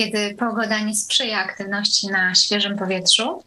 kiedy 0.00 0.34
pogoda 0.34 0.80
nie 0.80 0.94
sprzyja 0.94 1.38
aktywności 1.38 2.06
na 2.06 2.34
świeżym 2.34 2.78
powietrzu, 2.78 3.42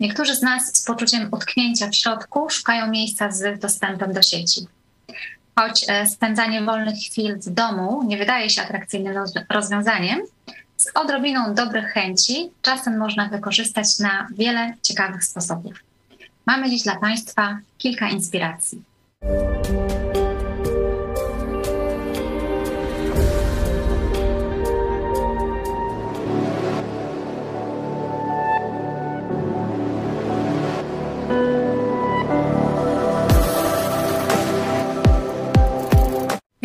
niektórzy 0.00 0.34
z 0.34 0.42
nas 0.42 0.76
z 0.76 0.84
poczuciem 0.84 1.28
utknięcia 1.32 1.88
w 1.88 1.94
środku 1.94 2.50
szukają 2.50 2.90
miejsca 2.90 3.30
z 3.30 3.60
dostępem 3.60 4.12
do 4.12 4.22
sieci. 4.22 4.60
Choć 5.58 5.84
e, 5.88 6.06
spędzanie 6.06 6.62
wolnych 6.62 6.94
chwil 6.94 7.38
w 7.38 7.50
domu 7.50 8.02
nie 8.06 8.16
wydaje 8.16 8.50
się 8.50 8.62
atrakcyjnym 8.62 9.14
rozwiązaniem, 9.50 10.20
z 10.76 10.86
odrobiną 10.94 11.54
dobrych 11.54 11.86
chęci 11.86 12.50
czasem 12.62 12.98
można 12.98 13.28
wykorzystać 13.28 13.98
na 13.98 14.28
wiele 14.34 14.74
ciekawych 14.82 15.24
sposobów. 15.24 15.74
Mamy 16.46 16.70
dziś 16.70 16.82
dla 16.82 16.96
Państwa 16.96 17.58
kilka 17.78 18.08
inspiracji. 18.08 18.82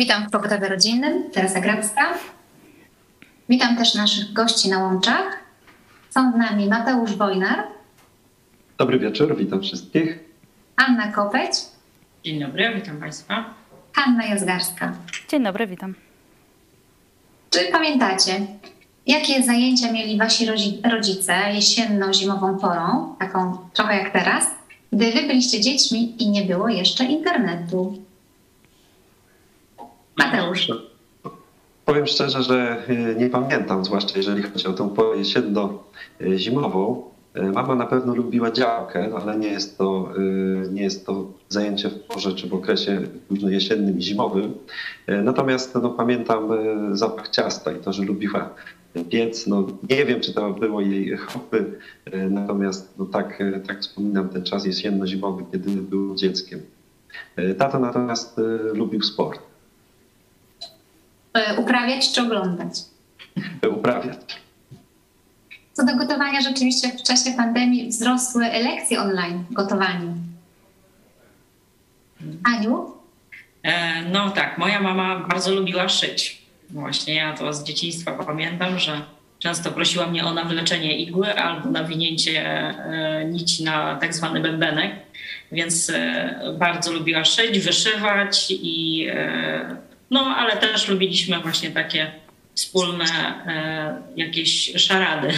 Witam 0.00 0.28
w 0.28 0.30
Pogotowie 0.30 0.68
Rodzinnym, 0.68 1.30
Teresa 1.30 1.60
Grabska. 1.60 2.14
Witam 3.48 3.76
też 3.76 3.94
naszych 3.94 4.32
gości 4.32 4.68
na 4.68 4.78
łączach. 4.78 5.38
Są 6.10 6.32
z 6.32 6.36
nami 6.36 6.68
Mateusz 6.68 7.16
Wojnar. 7.16 7.64
Dobry 8.78 8.98
wieczór, 8.98 9.36
witam 9.36 9.62
wszystkich. 9.62 10.18
Anna 10.76 11.12
Kopeć. 11.12 11.52
Dzień 12.24 12.40
dobry, 12.40 12.74
witam 12.74 12.96
Państwa. 13.00 13.54
Hanna 13.92 14.26
Jazgarska. 14.26 14.92
Dzień 15.28 15.44
dobry, 15.44 15.66
witam. 15.66 15.94
Czy 17.50 17.58
pamiętacie, 17.72 18.46
jakie 19.06 19.42
zajęcia 19.42 19.92
mieli 19.92 20.18
wasi 20.18 20.46
rodzice 20.90 21.34
jesienno-zimową 21.52 22.58
porą, 22.58 23.14
taką 23.18 23.58
trochę 23.72 23.96
jak 23.96 24.12
teraz, 24.12 24.46
gdy 24.92 25.12
wy 25.12 25.22
byliście 25.22 25.60
dziećmi 25.60 26.22
i 26.22 26.30
nie 26.30 26.42
było 26.42 26.68
jeszcze 26.68 27.04
internetu? 27.04 28.09
Mateusz. 30.18 30.68
Powiem 31.84 32.06
szczerze, 32.06 32.42
że 32.42 32.82
y, 32.90 33.16
nie 33.18 33.28
pamiętam, 33.28 33.84
zwłaszcza 33.84 34.16
jeżeli 34.16 34.42
chodzi 34.42 34.66
o 34.66 34.72
tę 34.72 34.88
porę 34.88 35.18
jesienno-zimową. 35.18 37.02
Y, 37.36 37.42
mama 37.42 37.74
na 37.74 37.86
pewno 37.86 38.14
lubiła 38.14 38.50
działkę, 38.50 39.10
ale 39.22 39.38
nie 39.38 39.48
jest 39.48 39.78
to, 39.78 40.08
nie 40.72 40.82
jest 40.82 41.06
to 41.06 41.26
zajęcie 41.48 41.88
w 41.88 42.00
porze 42.00 42.32
czy 42.32 42.48
w 42.48 42.54
okresie 42.54 43.02
późno 43.28 43.48
jesiennym 43.48 43.98
i 43.98 44.02
zimowym. 44.02 44.54
Natomiast 45.08 45.74
no, 45.82 45.90
pamiętam 45.90 46.48
zapach 46.92 47.28
ciasta 47.28 47.72
i 47.72 47.76
to, 47.76 47.92
że 47.92 48.02
lubiła 48.02 48.54
piec. 49.10 49.46
No, 49.46 49.66
nie 49.90 50.04
wiem, 50.04 50.20
czy 50.20 50.34
to 50.34 50.50
było 50.50 50.80
jej 50.80 51.16
hobby, 51.16 51.64
natomiast 52.30 52.94
no, 52.98 53.06
tak, 53.06 53.42
tak 53.66 53.80
wspominam 53.80 54.28
ten 54.28 54.42
czas 54.42 54.66
jesienno-zimowy, 54.66 55.44
kiedy 55.52 55.70
był 55.70 56.14
dzieckiem. 56.14 56.60
Tato 57.58 57.78
natomiast 57.78 58.40
lubił 58.74 59.02
sport. 59.02 59.49
E, 61.34 61.56
uprawiać 61.56 62.12
czy 62.12 62.22
oglądać? 62.22 62.72
Uprawiać. 63.70 64.18
Co 65.72 65.84
do 65.84 65.96
gotowania, 65.96 66.40
rzeczywiście 66.40 66.88
w 66.88 67.02
czasie 67.02 67.32
pandemii 67.36 67.88
wzrosły 67.88 68.44
lekcje 68.44 69.00
online 69.00 69.44
gotowaniu. 69.50 70.14
Aniu? 72.44 72.92
E, 73.62 74.02
no 74.02 74.30
tak, 74.30 74.58
moja 74.58 74.80
mama 74.80 75.16
bardzo 75.16 75.54
lubiła 75.54 75.88
szyć. 75.88 76.42
Właśnie 76.70 77.14
ja 77.14 77.36
to 77.36 77.52
z 77.52 77.64
dzieciństwa 77.64 78.12
pamiętam, 78.12 78.78
że 78.78 79.00
często 79.38 79.70
prosiła 79.70 80.06
mnie 80.06 80.24
o 80.24 80.34
nawleczenie 80.34 80.98
igły 80.98 81.34
albo 81.34 81.70
nawinięcie 81.70 82.46
e, 82.46 83.24
nici 83.24 83.64
na 83.64 83.96
tak 83.96 84.14
zwany 84.14 84.40
bębenek. 84.40 84.92
Więc 85.52 85.92
bardzo 86.58 86.92
lubiła 86.92 87.24
szyć, 87.24 87.58
wyszywać 87.58 88.46
i 88.50 89.06
no, 90.10 90.20
ale 90.20 90.56
też 90.56 90.88
lubiliśmy 90.88 91.40
właśnie 91.40 91.70
takie 91.70 92.10
wspólne 92.54 93.04
e, 93.46 94.02
jakieś 94.16 94.72
szarady. 94.76 95.28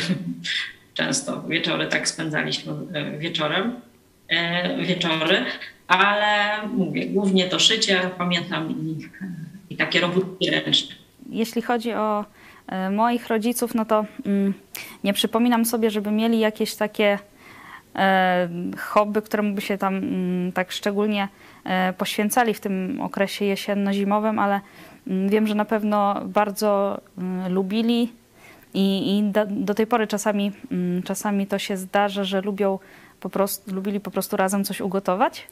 Często 0.94 1.42
wieczory 1.42 1.86
tak 1.86 2.08
spędzaliśmy 2.08 2.72
e, 2.92 3.18
wieczorem, 3.18 3.80
e, 4.28 4.84
wieczory, 4.84 5.44
ale 5.88 6.58
mówię, 6.68 7.06
głównie 7.06 7.48
to 7.48 7.58
szycie 7.58 8.10
pamiętam 8.18 8.70
i, 8.70 9.08
i 9.70 9.76
takie 9.76 10.00
robótki 10.00 10.50
ręczne. 10.50 10.94
Jeśli 11.30 11.62
chodzi 11.62 11.92
o 11.92 12.24
moich 12.90 13.26
rodziców, 13.26 13.74
no 13.74 13.84
to 13.84 14.06
mm, 14.26 14.54
nie 15.04 15.12
przypominam 15.12 15.64
sobie, 15.64 15.90
żeby 15.90 16.10
mieli 16.10 16.38
jakieś 16.40 16.74
takie 16.74 17.18
hobby, 18.78 19.22
któremu 19.22 19.54
by 19.54 19.60
się 19.60 19.78
tam 19.78 19.96
mm, 19.96 20.52
tak 20.52 20.72
szczególnie 20.72 21.28
E, 21.64 21.92
poświęcali 21.92 22.54
w 22.54 22.60
tym 22.60 23.00
okresie 23.00 23.44
jesienno-zimowym, 23.44 24.38
ale 24.38 24.60
mm, 25.06 25.28
wiem, 25.28 25.46
że 25.46 25.54
na 25.54 25.64
pewno 25.64 26.20
bardzo 26.24 27.00
mm, 27.18 27.52
lubili 27.52 28.12
i, 28.74 29.18
i 29.18 29.22
do, 29.22 29.46
do, 29.46 29.74
tej 29.74 29.86
pory 29.86 30.06
czasami, 30.06 30.52
czasami 31.04 31.46
to 31.46 31.58
się 31.58 31.76
zdarza, 31.76 32.24
że 32.24 32.40
lubią 32.40 32.78
po 33.20 33.30
prostu, 33.30 33.74
lubili 33.74 34.00
po 34.00 34.10
prostu 34.10 34.36
razem 34.36 34.64
coś 34.64 34.80
ugotować. 34.80 35.48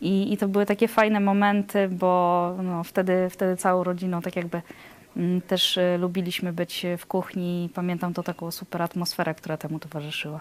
I, 0.00 0.32
I, 0.32 0.36
to 0.36 0.48
były 0.48 0.66
takie 0.66 0.88
fajne 0.88 1.20
momenty, 1.20 1.88
bo 1.88 2.54
no, 2.62 2.84
wtedy, 2.84 3.30
wtedy 3.30 3.56
całą 3.56 3.84
rodziną 3.84 4.22
tak 4.22 4.36
jakby 4.36 4.62
też 5.46 5.78
e, 5.78 5.98
lubiliśmy 5.98 6.52
być 6.52 6.86
w 6.98 7.06
kuchni 7.06 7.64
i 7.64 7.68
pamiętam 7.68 8.14
to 8.14 8.22
taką 8.22 8.50
super 8.50 8.82
atmosferę, 8.82 9.34
która 9.34 9.56
temu 9.56 9.78
towarzyszyła. 9.78 10.40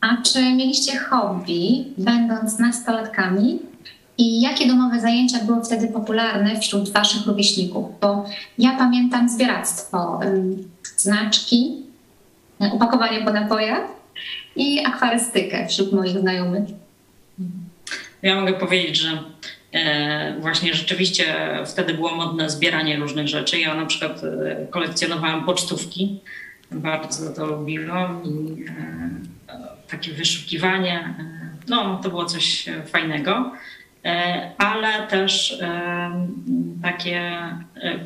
A 0.00 0.22
czy 0.22 0.42
mieliście 0.54 0.98
hobby, 0.98 1.84
będąc 1.98 2.58
nastolatkami? 2.58 3.58
I 4.18 4.40
jakie 4.40 4.66
domowe 4.68 5.00
zajęcia 5.00 5.44
były 5.44 5.64
wtedy 5.64 5.88
popularne 5.88 6.60
wśród 6.60 6.92
Waszych 6.92 7.26
rówieśników? 7.26 8.00
Bo 8.00 8.24
ja 8.58 8.76
pamiętam 8.78 9.28
zbieractwo, 9.28 10.20
znaczki, 10.96 11.76
opakowanie 12.60 13.24
po 13.24 13.32
napojach 13.32 13.82
i 14.56 14.84
akwarystykę 14.86 15.66
wśród 15.66 15.92
moich 15.92 16.18
znajomych. 16.18 16.64
Ja 18.22 18.40
mogę 18.40 18.52
powiedzieć, 18.52 18.96
że 18.96 19.22
e, 19.72 20.40
właśnie 20.40 20.74
rzeczywiście 20.74 21.24
wtedy 21.66 21.94
było 21.94 22.14
modne 22.14 22.50
zbieranie 22.50 22.96
różnych 22.96 23.28
rzeczy. 23.28 23.58
Ja 23.60 23.74
na 23.74 23.86
przykład 23.86 24.24
e, 24.24 24.66
kolekcjonowałam 24.70 25.44
pocztówki, 25.44 26.20
bardzo 26.70 27.32
to 27.32 27.46
lubiłam 27.46 28.22
i 28.24 28.64
e, 28.64 29.17
takie 29.90 30.12
wyszukiwanie, 30.12 31.14
e, 31.18 31.24
no 31.68 32.00
to 32.02 32.08
było 32.08 32.24
coś 32.24 32.66
fajnego, 32.86 33.52
e, 34.04 34.52
ale 34.58 35.06
też 35.06 35.60
e, 35.60 36.26
takie 36.82 37.38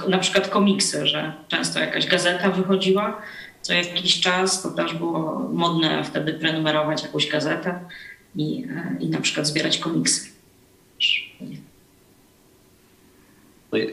na 0.09 0.19
przykład 0.19 0.49
komiksy, 0.49 1.07
że 1.07 1.33
często 1.49 1.81
jakaś 1.81 2.07
gazeta 2.07 2.51
wychodziła 2.51 3.23
co 3.61 3.73
jakiś 3.73 4.21
czas, 4.21 4.63
to 4.63 4.71
też 4.71 4.95
było 4.95 5.49
modne 5.53 6.05
wtedy 6.05 6.35
prenumerować 6.35 7.03
jakąś 7.03 7.29
gazetę 7.29 7.81
i, 8.37 8.67
i 9.01 9.09
na 9.09 9.21
przykład 9.21 9.47
zbierać 9.47 9.79
komiksy. 9.79 10.33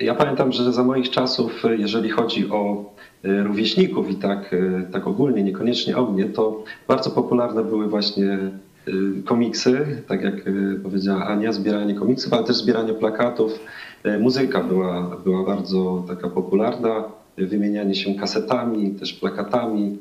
Ja 0.01 0.15
pamiętam, 0.15 0.51
że 0.51 0.73
za 0.73 0.83
moich 0.83 1.09
czasów, 1.09 1.63
jeżeli 1.77 2.09
chodzi 2.09 2.49
o 2.49 2.85
E, 2.89 3.08
rówieśników 3.23 4.11
i 4.11 4.15
tak, 4.15 4.53
e, 4.53 4.83
tak 4.91 5.07
ogólnie, 5.07 5.43
niekoniecznie 5.43 5.97
o 5.97 6.11
mnie, 6.11 6.25
to 6.25 6.63
bardzo 6.87 7.09
popularne 7.09 7.63
były 7.63 7.87
właśnie 7.87 8.33
e, 8.33 8.51
komiksy, 9.25 10.03
tak 10.07 10.21
jak 10.21 10.35
powiedziała 10.83 11.27
Ania, 11.27 11.53
zbieranie 11.53 11.95
komiksów, 11.95 12.33
ale 12.33 12.43
też 12.43 12.55
zbieranie 12.55 12.93
plakatów. 12.93 13.59
Muzyka 14.19 14.63
była, 14.63 15.17
była 15.23 15.45
bardzo 15.45 16.03
taka 16.07 16.29
popularna, 16.29 17.03
wymienianie 17.37 17.95
się 17.95 18.15
kasetami, 18.15 18.91
też 18.91 19.13
plakatami, 19.13 19.97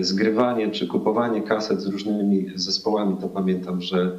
zgrywanie 0.00 0.70
czy 0.70 0.86
kupowanie 0.86 1.42
kaset 1.42 1.80
z 1.80 1.86
różnymi 1.86 2.46
zespołami, 2.54 3.16
to 3.20 3.28
pamiętam, 3.28 3.80
że 3.82 4.18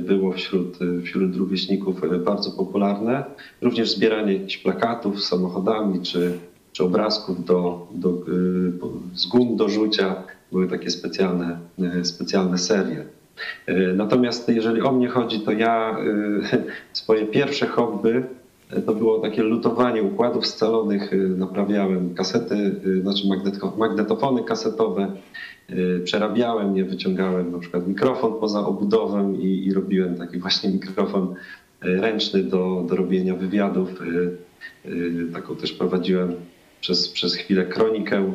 było 0.00 0.32
wśród, 0.32 0.78
wśród 1.04 1.36
rówieśników 1.36 2.00
bardzo 2.24 2.50
popularne. 2.50 3.24
Również 3.60 3.90
zbieranie 3.90 4.32
jakichś 4.32 4.58
plakatów 4.58 5.20
z 5.20 5.28
samochodami 5.28 6.02
czy 6.02 6.38
czy 6.72 6.84
obrazków 6.84 7.44
do, 7.44 7.86
do, 7.94 8.10
y, 8.10 8.72
z 9.14 9.26
gum 9.26 9.56
do 9.56 9.68
rzucia. 9.68 10.22
Były 10.52 10.68
takie 10.68 10.90
specjalne, 10.90 11.58
y, 12.00 12.04
specjalne 12.04 12.58
serie. 12.58 13.04
Y, 13.68 13.94
natomiast 13.96 14.48
jeżeli 14.48 14.82
o 14.82 14.92
mnie 14.92 15.08
chodzi, 15.08 15.40
to 15.40 15.52
ja 15.52 15.96
swoje 16.92 17.26
pierwsze 17.26 17.66
hobby 17.66 18.22
to 18.86 18.94
było 18.94 19.18
takie 19.18 19.42
lutowanie 19.42 20.02
układów 20.02 20.46
scalonych. 20.46 21.10
Naprawiałem 21.36 22.14
kasety, 22.14 22.80
znaczy 23.02 23.22
magnetofony 23.76 24.44
kasetowe, 24.44 25.12
przerabiałem 26.04 26.76
je, 26.76 26.84
wyciągałem 26.84 27.52
na 27.52 27.58
przykład 27.58 27.88
mikrofon 27.88 28.32
poza 28.40 28.66
obudową 28.66 29.32
i, 29.32 29.66
i 29.66 29.72
robiłem 29.72 30.16
taki 30.16 30.38
właśnie 30.38 30.70
mikrofon 30.70 31.34
ręczny 31.80 32.42
do, 32.42 32.84
do 32.88 32.96
robienia 32.96 33.34
wywiadów. 33.34 33.88
Taką 35.32 35.56
też 35.56 35.72
prowadziłem 35.72 36.34
przez, 36.80 37.08
przez 37.08 37.34
chwilę 37.34 37.64
kronikę 37.64 38.32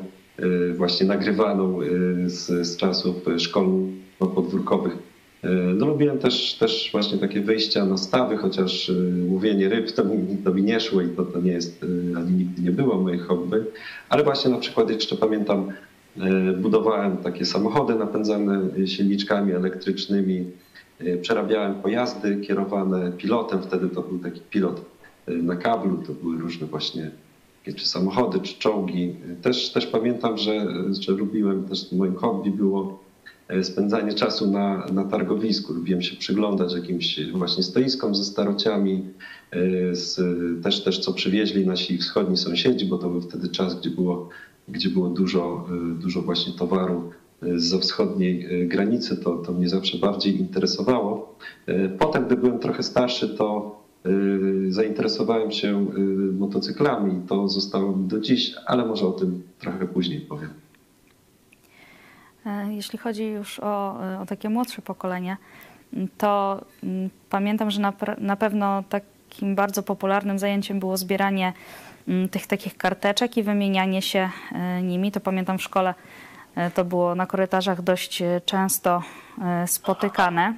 właśnie 0.77 1.07
nagrywaną 1.07 1.79
z, 2.25 2.67
z 2.67 2.77
czasów 2.77 3.15
szkolno-podwórkowych. 3.37 4.97
No 5.75 5.85
lubiłem 5.85 6.19
też, 6.19 6.53
też 6.53 6.89
właśnie 6.91 7.17
takie 7.17 7.41
wyjścia 7.41 7.85
na 7.85 7.97
stawy, 7.97 8.37
chociaż 8.37 8.91
łowienie 9.27 9.69
ryb 9.69 9.91
to 9.91 10.05
mi, 10.05 10.37
to 10.43 10.53
mi 10.53 10.63
nie 10.63 10.79
szło 10.79 11.01
i 11.01 11.09
to, 11.09 11.23
to 11.23 11.41
nie 11.41 11.51
jest, 11.51 11.85
ani 12.17 12.31
nigdy 12.31 12.61
nie 12.61 12.71
było 12.71 13.01
moje 13.01 13.17
hobby. 13.17 13.63
Ale 14.09 14.23
właśnie 14.23 14.51
na 14.51 14.57
przykład 14.57 14.89
jeszcze 14.89 15.15
pamiętam, 15.15 15.71
budowałem 16.57 17.17
takie 17.17 17.45
samochody 17.45 17.95
napędzane 17.95 18.61
silniczkami 18.85 19.53
elektrycznymi, 19.53 20.45
przerabiałem 21.21 21.75
pojazdy 21.75 22.37
kierowane 22.37 23.11
pilotem, 23.11 23.61
wtedy 23.63 23.89
to 23.89 24.01
był 24.01 24.19
taki 24.19 24.41
pilot 24.49 24.85
na 25.27 25.55
kablu, 25.55 25.97
to 26.07 26.13
były 26.13 26.37
różne 26.37 26.67
właśnie 26.67 27.11
czy 27.71 27.87
samochody, 27.87 28.39
czy 28.39 28.59
czołgi. 28.59 29.15
Też, 29.41 29.71
też 29.71 29.87
pamiętam, 29.87 30.37
że, 30.37 30.67
że 30.99 31.11
lubiłem, 31.11 31.63
też 31.63 31.91
moim 31.91 32.15
hobby 32.15 32.51
było 32.51 32.99
e, 33.47 33.63
spędzanie 33.63 34.13
czasu 34.13 34.51
na, 34.51 34.85
na 34.93 35.03
targowisku. 35.03 35.73
Lubiłem 35.73 36.01
się 36.01 36.15
przyglądać 36.15 36.73
jakimś 36.73 37.19
właśnie 37.31 37.63
stoiskom 37.63 38.15
ze 38.15 38.23
starociami, 38.23 39.03
e, 39.51 39.95
z, 39.95 40.19
też, 40.63 40.83
też 40.83 40.99
co 40.99 41.13
przywieźli 41.13 41.67
nasi 41.67 41.97
wschodni 41.97 42.37
sąsiedzi, 42.37 42.85
bo 42.85 42.97
to 42.97 43.09
był 43.09 43.21
wtedy 43.21 43.49
czas, 43.49 43.79
gdzie 43.79 43.89
było, 43.89 44.29
gdzie 44.67 44.89
było 44.89 45.09
dużo, 45.09 45.67
e, 45.69 46.01
dużo 46.01 46.21
właśnie 46.21 46.53
towaru 46.53 47.11
ze 47.55 47.79
wschodniej 47.79 48.67
granicy, 48.67 49.17
to, 49.17 49.37
to 49.37 49.53
mnie 49.53 49.69
zawsze 49.69 49.97
bardziej 49.97 50.39
interesowało. 50.39 51.35
Potem, 51.99 52.25
gdy 52.25 52.37
byłem 52.37 52.59
trochę 52.59 52.83
starszy, 52.83 53.29
to 53.29 53.75
zainteresowałem 54.73 55.51
się 55.51 55.87
y, 55.97 55.99
motocyklami. 56.31 57.21
To 57.27 57.47
zostało 57.47 57.93
do 57.93 58.19
dziś, 58.19 58.55
ale 58.65 58.85
może 58.85 59.07
o 59.07 59.11
tym 59.11 59.43
trochę 59.59 59.87
później 59.87 60.21
powiem. 60.21 60.53
E, 62.45 62.73
jeśli 62.73 62.99
chodzi 62.99 63.25
już 63.25 63.59
o, 63.59 63.95
o 64.21 64.25
takie 64.25 64.49
młodsze 64.49 64.81
pokolenie, 64.81 65.37
to 66.17 66.61
mm, 66.83 67.09
pamiętam, 67.29 67.71
że 67.71 67.81
na, 67.81 67.93
na 68.17 68.35
pewno 68.35 68.83
takim 68.89 69.55
bardzo 69.55 69.83
popularnym 69.83 70.39
zajęciem 70.39 70.79
było 70.79 70.97
zbieranie 70.97 71.53
mm, 72.07 72.29
tych 72.29 72.47
takich 72.47 72.77
karteczek 72.77 73.37
i 73.37 73.43
wymienianie 73.43 74.01
się 74.01 74.29
e, 74.51 74.81
nimi. 74.81 75.11
To 75.11 75.19
pamiętam 75.19 75.57
w 75.57 75.63
szkole 75.63 75.93
e, 76.55 76.71
to 76.71 76.85
było 76.85 77.15
na 77.15 77.25
korytarzach 77.25 77.81
dość 77.81 78.23
często 78.45 79.03
spotykane. 79.65 80.53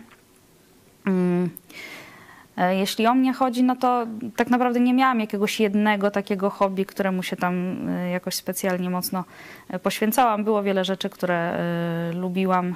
E, 2.57 2.75
jeśli 2.75 3.07
o 3.07 3.13
mnie 3.13 3.33
chodzi, 3.33 3.63
no 3.63 3.75
to 3.75 4.07
tak 4.35 4.49
naprawdę 4.49 4.79
nie 4.79 4.93
miałam 4.93 5.19
jakiegoś 5.19 5.59
jednego 5.59 6.11
takiego 6.11 6.49
hobby, 6.49 6.85
któremu 6.85 7.23
się 7.23 7.35
tam 7.35 7.75
e, 7.89 8.09
jakoś 8.09 8.35
specjalnie 8.35 8.89
mocno 8.89 9.23
e, 9.69 9.79
poświęcałam. 9.79 10.43
Było 10.43 10.63
wiele 10.63 10.85
rzeczy, 10.85 11.09
które 11.09 11.59
lubiłam 12.13 12.75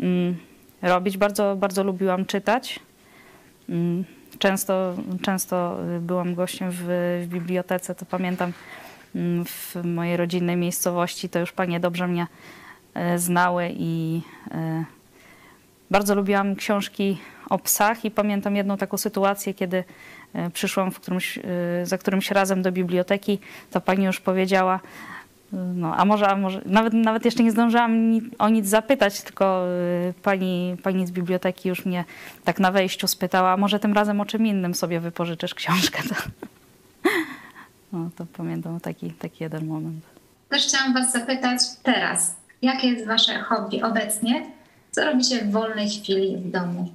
mm, 0.00 0.36
robić. 0.82 1.18
Bardzo, 1.18 1.56
bardzo 1.56 1.84
lubiłam 1.84 2.26
czytać. 2.26 2.80
Mm, 3.68 4.04
często, 4.38 4.94
często 5.22 5.78
byłam 6.00 6.34
gościem 6.34 6.70
w, 6.70 6.82
w 7.22 7.26
bibliotece, 7.28 7.94
to 7.94 8.06
pamiętam 8.06 8.52
mm, 9.14 9.44
w 9.44 9.76
mojej 9.84 10.16
rodzinnej 10.16 10.56
miejscowości, 10.56 11.28
to 11.28 11.38
już 11.38 11.52
panie 11.52 11.80
dobrze 11.80 12.08
mnie 12.08 12.26
znały 13.16 13.70
i 13.76 14.22
bardzo 15.90 16.14
lubiłam 16.14 16.56
książki 16.56 17.18
o 17.50 17.58
psach 17.58 18.04
i 18.04 18.10
pamiętam 18.10 18.56
jedną 18.56 18.76
taką 18.76 18.96
sytuację, 18.96 19.54
kiedy 19.54 19.84
e, 20.32 20.50
przyszłam 20.50 20.90
w 20.90 21.00
którymś, 21.00 21.38
e, 21.38 21.42
za 21.86 21.98
którymś 21.98 22.30
razem 22.30 22.62
do 22.62 22.72
biblioteki, 22.72 23.38
to 23.70 23.80
pani 23.80 24.04
już 24.04 24.20
powiedziała, 24.20 24.80
no, 25.52 25.96
a 25.96 26.04
może, 26.04 26.28
a 26.28 26.36
może 26.36 26.62
nawet, 26.66 26.92
nawet 26.92 27.24
jeszcze 27.24 27.42
nie 27.42 27.50
zdążyłam 27.50 28.10
ni, 28.10 28.22
o 28.38 28.48
nic 28.48 28.66
zapytać, 28.66 29.22
tylko 29.22 29.66
pani, 30.22 30.76
pani 30.82 31.06
z 31.06 31.10
biblioteki 31.10 31.68
już 31.68 31.86
mnie 31.86 32.04
tak 32.44 32.60
na 32.60 32.72
wejściu 32.72 33.08
spytała, 33.08 33.52
a 33.52 33.56
może 33.56 33.80
tym 33.80 33.92
razem 33.92 34.20
o 34.20 34.24
czym 34.24 34.46
innym 34.46 34.74
sobie 34.74 35.00
wypożyczysz 35.00 35.54
książkę. 35.54 36.02
To, 37.90 37.98
no, 37.98 38.10
to 38.16 38.26
pamiętam 38.36 38.80
taki, 38.80 39.10
taki 39.10 39.44
jeden 39.44 39.66
moment. 39.66 40.04
Też 40.48 40.66
chciałam 40.66 40.94
was 40.94 41.12
zapytać 41.12 41.60
teraz, 41.82 42.36
jakie 42.62 42.88
jest 42.88 43.06
wasze 43.06 43.38
hobby 43.38 43.82
obecnie? 43.82 44.46
Co 44.90 45.04
robicie 45.04 45.44
w 45.44 45.50
wolnej 45.50 45.90
chwili 45.90 46.36
w 46.36 46.50
domu? 46.50 46.92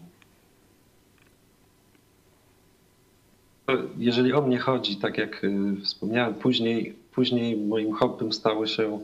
Jeżeli 3.98 4.34
o 4.34 4.42
mnie 4.42 4.60
chodzi, 4.60 4.96
tak 4.96 5.18
jak 5.18 5.44
y, 5.44 5.76
wspomniałem, 5.84 6.34
później, 6.34 6.96
później 7.12 7.58
moim 7.58 7.94
hobbym 7.94 8.34
stały 8.34 8.68
się 8.68 9.00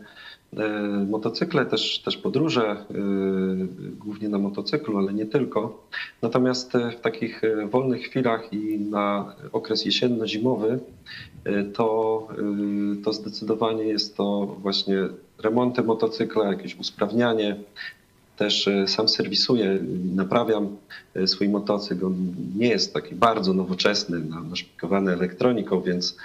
y, 0.53 0.57
motocykle, 1.09 1.65
też, 1.65 1.99
też 1.99 2.17
podróże, 2.17 2.85
y, 2.91 2.95
głównie 3.97 4.29
na 4.29 4.37
motocyklu, 4.37 4.97
ale 4.97 5.13
nie 5.13 5.25
tylko. 5.25 5.87
Natomiast 6.21 6.73
w 6.97 6.99
takich 7.01 7.41
wolnych 7.69 8.01
chwilach 8.01 8.53
i 8.53 8.79
na 8.79 9.35
okres 9.51 9.85
jesienno-zimowy 9.85 10.79
to, 11.73 12.27
to 13.03 13.13
zdecydowanie 13.13 13.83
jest 13.83 14.17
to 14.17 14.45
właśnie 14.61 14.95
remonty 15.43 15.83
motocykla, 15.83 16.45
jakieś 16.45 16.79
usprawnianie, 16.79 17.55
też 18.37 18.67
e, 18.67 18.87
sam 18.87 19.09
serwisuję, 19.09 19.79
naprawiam 20.15 20.77
e, 21.15 21.27
swój 21.27 21.49
motocykl. 21.49 22.05
On 22.05 22.33
nie 22.55 22.67
jest 22.67 22.93
taki 22.93 23.15
bardzo 23.15 23.53
nowoczesny, 23.53 24.21
naszpikowany 24.49 25.13
elektroniką, 25.13 25.81
więc, 25.81 26.17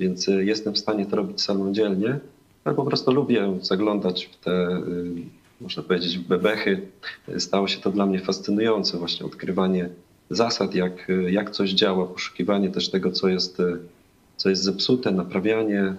więc 0.00 0.28
e, 0.28 0.44
jestem 0.44 0.74
w 0.74 0.78
stanie 0.78 1.06
to 1.06 1.16
robić 1.16 1.42
samodzielnie, 1.42 2.18
ale 2.64 2.74
po 2.74 2.84
prostu 2.84 3.12
lubię 3.12 3.58
zaglądać 3.62 4.26
w 4.26 4.44
te, 4.44 4.82
można 5.60 5.82
powiedzieć, 5.82 6.18
w 6.18 6.22
bebechy. 6.22 6.80
Stało 7.38 7.68
się 7.68 7.80
to 7.80 7.90
dla 7.90 8.06
mnie 8.06 8.20
fascynujące, 8.20 8.98
właśnie 8.98 9.26
odkrywanie 9.26 9.88
zasad, 10.30 10.74
jak, 10.74 11.08
jak 11.30 11.50
coś 11.50 11.70
działa, 11.70 12.06
poszukiwanie 12.06 12.70
też 12.70 12.88
tego, 12.88 13.12
co 13.12 13.28
jest, 13.28 13.58
co 14.36 14.50
jest 14.50 14.62
zepsute, 14.62 15.10
naprawianie. 15.10 15.94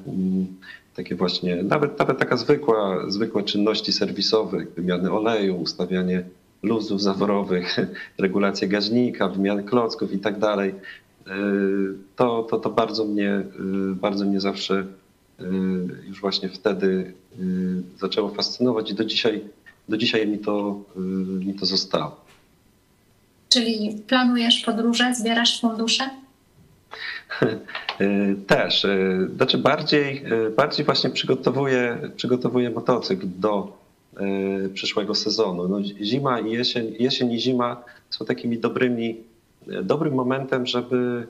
Takie 1.00 1.16
właśnie, 1.16 1.64
nawet, 1.64 2.00
nawet 2.00 2.20
taka 2.20 2.38
zwykła, 2.38 3.12
zwykłe 3.12 3.44
czynności 3.44 3.94
serwisowe, 3.94 4.66
wymiany 4.76 5.12
oleju, 5.12 5.56
ustawianie 5.56 6.24
luzów 6.64 7.02
zaworowych, 7.02 7.78
regulacja 8.18 8.68
gaźnika, 8.68 9.30
wymiany 9.30 9.64
klocków 9.64 10.14
i 10.14 10.20
tak 10.20 10.40
dalej, 10.40 10.70
y, 10.70 11.32
to, 12.16 12.44
to, 12.44 12.60
to 12.60 12.70
bardzo, 12.70 13.06
mnie, 13.06 13.44
y, 13.92 13.96
bardzo 13.96 14.26
mnie 14.26 14.40
zawsze 14.40 14.86
y, 15.42 15.46
już 16.08 16.22
właśnie 16.22 16.50
wtedy 16.50 17.14
zaczęło 18.00 18.30
fascynować 18.30 18.92
i 18.92 18.96
do 18.96 19.06
dzisiaj, 19.06 19.42
do 19.90 19.98
dzisiaj 19.98 20.28
mi, 20.28 20.40
to, 20.40 20.82
mi 21.46 21.54
to 21.54 21.66
zostało. 21.66 22.26
Czyli 23.50 24.02
planujesz 24.08 24.60
podróże, 24.60 25.16
zbierasz 25.16 25.62
fundusze? 25.62 26.10
E, 28.00 28.36
też. 28.48 28.86
E, 28.86 29.28
znaczy 29.36 29.58
bardziej, 29.58 30.24
e, 30.26 30.50
bardziej 30.50 30.86
właśnie 30.86 31.10
przygotowuję, 31.10 31.98
przygotowuję 32.16 32.70
motocykl 32.70 33.28
do 33.38 33.80
przyszłego 34.74 35.16
sezonu. 35.16 35.68
No, 35.68 35.84
zima 35.84 36.40
i 36.40 36.52
jesień, 36.52 36.96
jesień 37.00 37.32
i 37.32 37.40
zima 37.40 37.84
są 38.10 38.26
takimi 38.26 38.58
dobrymi, 38.58 39.18
dobrym 39.84 40.14
momentem, 40.14 40.66
żeby 40.66 41.28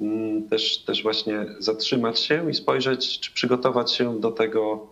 mm, 0.00 0.48
też, 0.48 0.78
też 0.78 1.02
właśnie 1.02 1.46
zatrzymać 1.58 2.20
się 2.20 2.50
i 2.50 2.54
spojrzeć, 2.54 3.20
czy 3.20 3.32
przygotować 3.32 3.92
się 3.92 4.20
do 4.20 4.30
tego, 4.30 4.86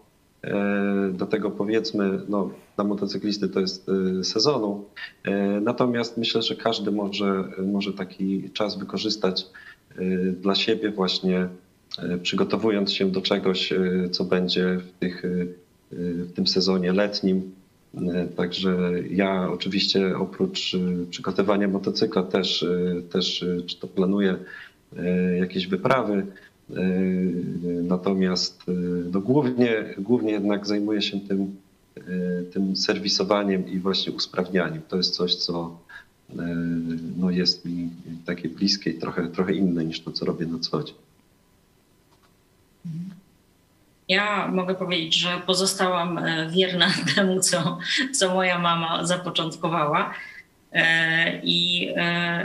do 1.13 1.27
tego 1.27 1.51
powiedzmy, 1.51 2.21
no, 2.29 2.51
dla 2.77 2.85
motocyklisty 2.85 3.49
to 3.49 3.61
jest 3.61 3.91
sezonu. 4.23 4.85
Natomiast 5.61 6.17
myślę, 6.17 6.43
że 6.43 6.57
każdy 6.57 6.93
może, 6.93 7.45
może 7.59 7.93
taki 7.93 8.51
czas 8.51 8.79
wykorzystać 8.79 9.47
Y, 9.47 9.78
dla 10.41 10.55
siebie 10.55 10.91
właśnie 10.91 11.49
y, 12.15 12.19
przygotowując 12.19 12.93
się 12.93 13.11
do 13.11 13.21
czegoś, 13.21 13.73
y, 13.73 14.09
co 14.11 14.25
będzie 14.25 14.77
w, 14.77 14.93
tych, 15.01 15.23
w 15.91 16.33
tym 16.33 16.47
sezonie 16.47 16.93
letnim. 16.93 17.53
Także 18.37 18.93
ja 19.11 19.51
oczywiście 19.53 20.17
oprócz 20.17 20.77
przygotowania 21.11 21.69
motocykla 21.69 22.23
też, 22.23 22.67
też 23.11 23.45
czy 23.67 23.81
to 23.81 23.87
planuję 23.87 24.37
jakieś 25.41 25.67
wyprawy, 25.67 26.27
natomiast 27.83 28.63
no 29.13 29.21
głównie, 29.21 29.95
głównie 29.99 30.33
jednak 30.33 30.67
zajmuję 30.67 31.03
się 31.03 31.21
tym, 31.21 31.57
tym 32.53 32.77
serwisowaniem 32.77 33.69
i 33.69 33.79
właśnie 33.79 34.13
usprawnianiem. 34.13 34.83
To 34.89 34.97
jest 34.97 35.15
coś, 35.15 35.35
co, 35.35 35.79
no 37.17 37.31
jest 37.31 37.65
mi 37.65 37.91
takie 38.27 38.49
bliskie 38.49 38.91
i 38.91 38.99
trochę, 38.99 39.29
trochę 39.29 39.53
inne 39.53 39.85
niż 39.85 40.01
to, 40.01 40.13
co 40.13 40.25
robię 40.25 40.47
na 40.47 40.59
co 40.59 40.83
dzień. 40.83 40.97
Ja 44.09 44.49
mogę 44.49 44.75
powiedzieć, 44.75 45.15
że 45.15 45.43
pozostałam 45.47 46.19
e, 46.19 46.51
wierna 46.51 46.87
temu, 47.15 47.41
co, 47.41 47.79
co 48.15 48.35
moja 48.35 48.59
mama 48.59 49.07
zapoczątkowała. 49.07 50.15
E, 50.73 51.41
I, 51.43 51.89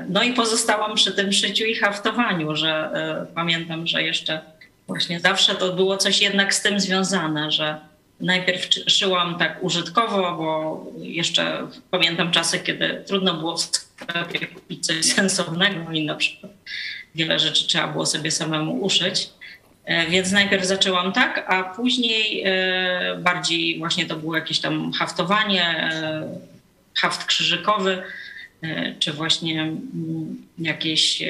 no 0.10 0.24
i 0.24 0.34
pozostałam 0.34 0.96
przy 0.96 1.12
tym 1.12 1.32
szyciu 1.32 1.66
i 1.66 1.76
haftowaniu, 1.76 2.56
że 2.56 2.92
pamiętam, 3.36 3.88
że 3.88 4.04
jeszcze 4.04 4.54
Właśnie 4.88 5.20
zawsze 5.20 5.56
to 5.56 5.74
było 5.74 5.98
coś 5.98 6.22
jednak 6.22 6.54
z 6.54 6.62
tym 6.62 6.80
związane, 6.80 7.52
że 7.52 7.80
najpierw 8.24 8.70
szyłam 8.88 9.38
tak 9.38 9.64
użytkowo, 9.64 10.36
bo 10.38 10.86
jeszcze 10.98 11.68
pamiętam 11.92 12.32
czasy, 12.32 12.60
kiedy 12.60 13.04
trudno 13.08 13.34
było 13.34 13.58
w 13.58 13.62
sklepie 13.62 14.48
kupić 14.48 14.86
coś 14.86 15.06
sensownego 15.06 15.92
i 15.92 16.06
na 16.06 16.16
przykład 16.16 16.52
wiele 17.16 17.40
rzeczy 17.40 17.68
trzeba 17.68 17.88
było 17.88 18.06
sobie 18.06 18.32
samemu 18.32 18.82
uszyć. 18.82 19.30
E, 19.86 20.08
więc 20.08 20.32
najpierw 20.32 20.66
zaczęłam 20.66 21.14
tak, 21.14 21.46
a 21.48 21.64
później 21.64 22.44
e, 22.46 23.18
bardziej 23.20 23.80
właśnie 23.80 24.06
to 24.06 24.16
było 24.16 24.36
jakieś 24.36 24.60
tam 24.60 24.92
haftowanie, 24.94 25.66
e, 25.68 26.38
haft 26.96 27.26
krzyżykowy, 27.26 28.04
czy 29.00 29.14
właśnie 29.14 29.62
mm, 29.62 30.48
jakieś 30.60 31.24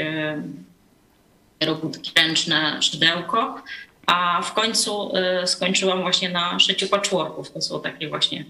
robótki 1.62 2.12
ręczne, 2.16 2.82
szydełko. 2.82 3.64
A 4.06 4.42
w 4.42 4.54
końcu 4.54 5.12
skończyłam 5.46 6.02
właśnie 6.02 6.30
na 6.30 6.60
szyciu 6.60 6.88
patchworków. 6.88 7.52
To 7.52 7.62
są 7.62 7.82
takie 7.82 8.10
właśnie 8.10 8.46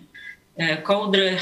kołdry, 0.83 1.38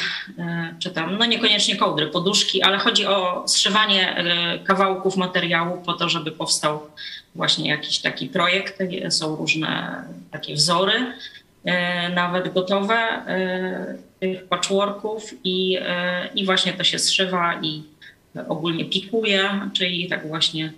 czy 0.80 0.89
tam, 0.89 1.18
no 1.18 1.25
niekoniecznie 1.25 1.75
kołdry, 1.75 2.08
poduszki, 2.08 2.62
ale 2.62 2.77
chodzi 2.77 3.06
o 3.06 3.44
zszywanie 3.48 4.24
kawałków 4.63 5.18
materiału 5.18 5.82
po 5.86 5.94
to, 5.94 6.10
żeby 6.10 6.32
powstał 6.32 6.88
właśnie 7.36 7.70
jakiś 7.70 8.00
taki 8.00 8.27
projekt. 8.27 8.80
Są 9.10 9.36
różne 9.36 10.03
takie 10.32 10.56
wzory, 10.56 11.13
nawet 12.15 12.53
gotowe 12.53 13.25
tych 14.20 14.48
patchworków 14.48 15.34
i, 15.44 15.80
i 16.36 16.46
właśnie 16.46 16.74
to 16.74 16.84
się 16.84 17.00
zszywa 17.00 17.60
i 17.62 17.84
ogólnie 18.48 18.86
pikuje, 18.86 19.50
czyli 19.74 20.10
tak 20.10 20.27
właśnie 20.27 20.74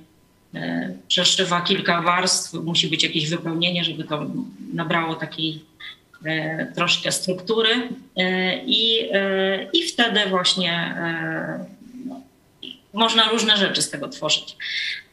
przeszywa 1.08 1.62
kilka 1.62 2.02
warstw, 2.02 2.54
musi 2.54 2.88
być 2.88 3.04
jakieś 3.04 3.30
wypełnienie, 3.30 3.84
żeby 3.84 4.04
to 4.04 4.26
nabrało 4.74 5.16
takiej 5.16 5.66
troszkę 6.76 7.12
struktury 7.12 7.70
i, 8.66 9.10
i 9.74 9.84
wtedy 9.84 10.20
właśnie 10.30 10.96
można 12.94 13.30
różne 13.30 13.58
rzeczy 13.58 13.82
z 13.82 13.90
tego 13.90 14.10
tworzyć. 14.10 14.56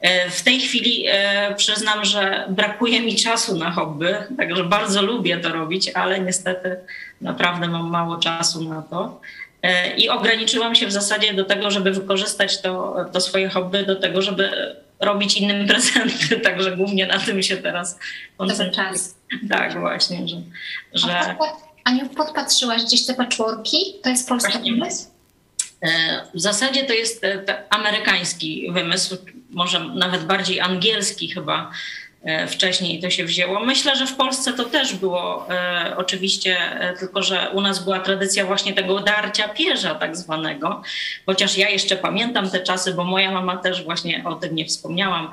E, 0.00 0.30
w 0.30 0.42
tej 0.42 0.61
chwili 0.61 1.04
e, 1.09 1.54
przyznam, 1.54 2.04
że 2.04 2.44
brakuje 2.49 3.00
mi 3.00 3.16
czasu 3.16 3.56
na 3.56 3.70
hobby, 3.70 4.14
także 4.37 4.64
bardzo 4.64 5.02
lubię 5.02 5.37
to 5.38 5.49
robić, 5.49 5.88
ale 5.88 6.20
niestety 6.20 6.76
naprawdę 7.20 7.68
mam 7.68 7.90
mało 7.90 8.16
czasu 8.16 8.68
na 8.68 8.82
to. 8.82 9.20
E, 9.62 9.97
I 9.97 10.09
ograniczyłam 10.09 10.75
się 10.75 10.87
w 10.87 10.92
zasadzie 10.92 11.35
do 11.35 11.44
tego, 11.44 11.70
żeby 11.70 11.90
wykorzystać 11.90 12.62
to, 12.62 12.97
to 13.12 13.20
swoje 13.20 13.49
hobby, 13.49 13.87
do 13.87 13.97
tego, 13.97 14.23
żeby 14.23 14.76
robić 15.00 15.37
innym 15.37 15.66
prezenty. 15.69 16.40
Także 16.40 16.76
głównie 16.76 17.07
na 17.07 17.19
tym 17.19 17.42
się 17.42 17.57
teraz 17.57 17.99
koncentruję. 18.37 18.90
Tak, 19.49 19.80
właśnie, 19.80 20.28
że. 20.28 20.37
że... 20.92 21.37
Aniu, 21.85 22.09
podpatrzyłaś 22.09 22.85
gdzieś 22.85 23.07
te 23.07 23.14
patchworki? 23.14 23.76
To 24.02 24.09
jest 24.11 24.28
polski 24.28 24.59
pomysł? 24.59 25.09
E, 25.83 25.88
w 26.35 26.40
zasadzie 26.40 26.85
to 26.85 26.92
jest 26.92 27.25
e, 27.25 27.64
amerykański 27.71 28.73
wymysł, 28.73 29.16
może 29.50 29.80
nawet 29.80 30.25
bardziej 30.25 30.61
angielski 30.61 31.28
chyba 31.28 31.71
wcześniej 32.49 33.00
to 33.00 33.11
się 33.11 33.25
wzięło. 33.25 33.65
Myślę, 33.65 33.97
że 33.97 34.07
w 34.07 34.17
Polsce 34.17 34.53
to 34.53 34.65
też 34.65 34.95
było 34.95 35.47
oczywiście, 35.97 36.57
tylko 36.99 37.23
że 37.23 37.50
u 37.53 37.61
nas 37.61 37.85
była 37.85 38.00
tradycja 38.00 38.45
właśnie 38.45 38.73
tego 38.73 39.00
darcia 39.00 39.49
pierza 39.49 39.95
tak 39.95 40.17
zwanego, 40.17 40.83
chociaż 41.27 41.59
ja 41.59 41.69
jeszcze 41.69 41.97
pamiętam 41.97 42.50
te 42.50 42.61
czasy, 42.61 42.95
bo 42.95 43.05
moja 43.05 43.31
mama 43.31 43.57
też 43.57 43.85
właśnie 43.85 44.25
o 44.25 44.35
tym 44.35 44.55
nie 44.55 44.65
wspomniałam. 44.65 45.31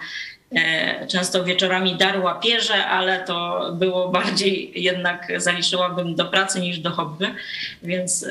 Często 1.07 1.43
wieczorami 1.43 1.95
darła 1.95 2.35
pierze, 2.35 2.85
ale 2.85 3.19
to 3.19 3.69
było 3.73 4.09
bardziej 4.19 4.71
jednak 4.75 5.41
zaliczyłabym 5.41 6.15
do 6.15 6.25
pracy 6.25 6.59
niż 6.59 6.79
do 6.79 6.91
hobby, 6.91 7.25
więc 7.83 8.25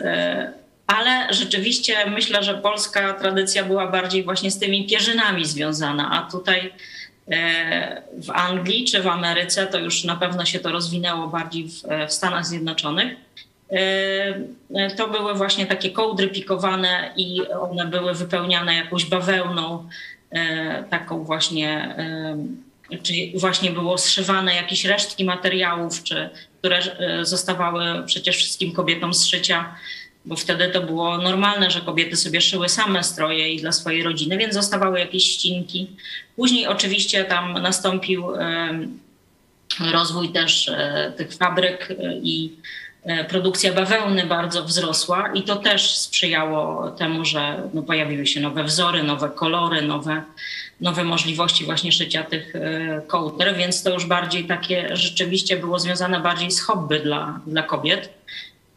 ale 0.86 1.34
rzeczywiście 1.34 2.10
myślę, 2.10 2.42
że 2.42 2.54
polska 2.54 3.14
tradycja 3.14 3.64
była 3.64 3.86
bardziej 3.86 4.24
właśnie 4.24 4.50
z 4.50 4.58
tymi 4.58 4.86
pierzynami 4.86 5.44
związana, 5.44 6.10
a 6.12 6.30
tutaj 6.30 6.60
e, 6.60 6.70
w 8.12 8.30
Anglii 8.30 8.84
czy 8.84 9.02
w 9.02 9.06
Ameryce 9.06 9.66
to 9.66 9.78
już 9.78 10.04
na 10.04 10.16
pewno 10.16 10.44
się 10.44 10.58
to 10.58 10.72
rozwinęło 10.72 11.28
bardziej 11.28 11.68
w, 11.68 11.82
w 12.08 12.12
Stanach 12.12 12.46
Zjednoczonych. 12.46 13.16
E, 13.70 14.90
to 14.96 15.08
były 15.08 15.34
właśnie 15.34 15.66
takie 15.66 15.90
kołdry 15.90 16.28
pikowane 16.28 17.12
i 17.16 17.48
one 17.48 17.86
były 17.86 18.14
wypełniane 18.14 18.74
jakąś 18.74 19.04
bawełną, 19.04 19.88
e, 20.30 20.84
taką 20.90 21.24
właśnie, 21.24 21.96
czyli 23.02 23.32
właśnie 23.36 23.70
było 23.70 23.98
zszywane 23.98 24.54
jakieś 24.54 24.84
resztki 24.84 25.24
materiałów, 25.24 26.02
czy, 26.02 26.30
które 26.58 26.80
zostawały 27.22 28.02
przecież 28.06 28.36
wszystkim 28.36 28.72
kobietom 28.72 29.14
z 29.14 29.24
szycia 29.24 29.74
bo 30.26 30.36
wtedy 30.36 30.68
to 30.68 30.80
było 30.80 31.18
normalne, 31.18 31.70
że 31.70 31.80
kobiety 31.80 32.16
sobie 32.16 32.40
szyły 32.40 32.68
same 32.68 33.04
stroje 33.04 33.52
i 33.52 33.60
dla 33.60 33.72
swojej 33.72 34.02
rodziny, 34.02 34.38
więc 34.38 34.54
zostawały 34.54 34.98
jakieś 34.98 35.24
ścinki. 35.24 35.90
Później 36.36 36.66
oczywiście 36.66 37.24
tam 37.24 37.52
nastąpił 37.52 38.24
rozwój 39.92 40.28
też 40.28 40.68
e, 40.68 41.12
tych 41.16 41.32
fabryk 41.32 41.90
e, 41.90 41.94
i 42.22 42.52
e, 43.04 43.24
produkcja 43.24 43.72
bawełny 43.72 44.26
bardzo 44.26 44.64
wzrosła 44.64 45.32
i 45.34 45.42
to 45.42 45.56
też 45.56 45.96
sprzyjało 45.96 46.90
temu, 46.90 47.24
że 47.24 47.62
no, 47.74 47.82
pojawiły 47.82 48.26
się 48.26 48.40
nowe 48.40 48.64
wzory, 48.64 49.02
nowe 49.02 49.30
kolory, 49.30 49.82
nowe, 49.82 50.22
nowe 50.80 51.04
możliwości 51.04 51.64
właśnie 51.64 51.92
szycia 51.92 52.22
tych 52.22 52.52
kołder, 53.06 53.56
więc 53.56 53.82
to 53.82 53.90
już 53.90 54.06
bardziej 54.06 54.44
takie 54.44 54.96
rzeczywiście 54.96 55.56
było 55.56 55.78
związane 55.78 56.20
bardziej 56.20 56.50
z 56.50 56.60
hobby 56.60 57.00
dla, 57.00 57.40
dla 57.46 57.62
kobiet. 57.62 58.08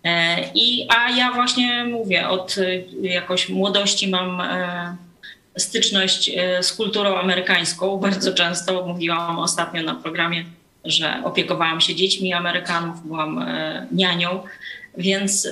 E, 0.04 0.44
I, 0.56 0.88
a 0.90 1.10
ja 1.10 1.32
właśnie 1.34 1.84
mówię, 1.84 2.30
od 2.30 2.58
y, 2.58 2.86
jakoś 3.02 3.50
młodości 3.50 4.10
mam 4.10 4.42
e, 4.42 4.96
styczność 5.58 6.32
e, 6.36 6.64
z 6.64 6.74
kulturą 6.74 7.18
amerykańską. 7.18 7.98
Bardzo 7.98 8.34
często 8.34 8.86
mówiłam 8.88 9.40
ostatnio 9.40 9.84
na 9.84 9.96
programie, 9.96 10.46
że 10.86 11.22
opiekowałam 11.24 11.82
się 11.82 11.96
dziećmi 11.96 12.34
Amerykanów, 12.34 13.08
byłam 13.08 13.46
nianią, 13.92 14.44
więc 14.98 15.48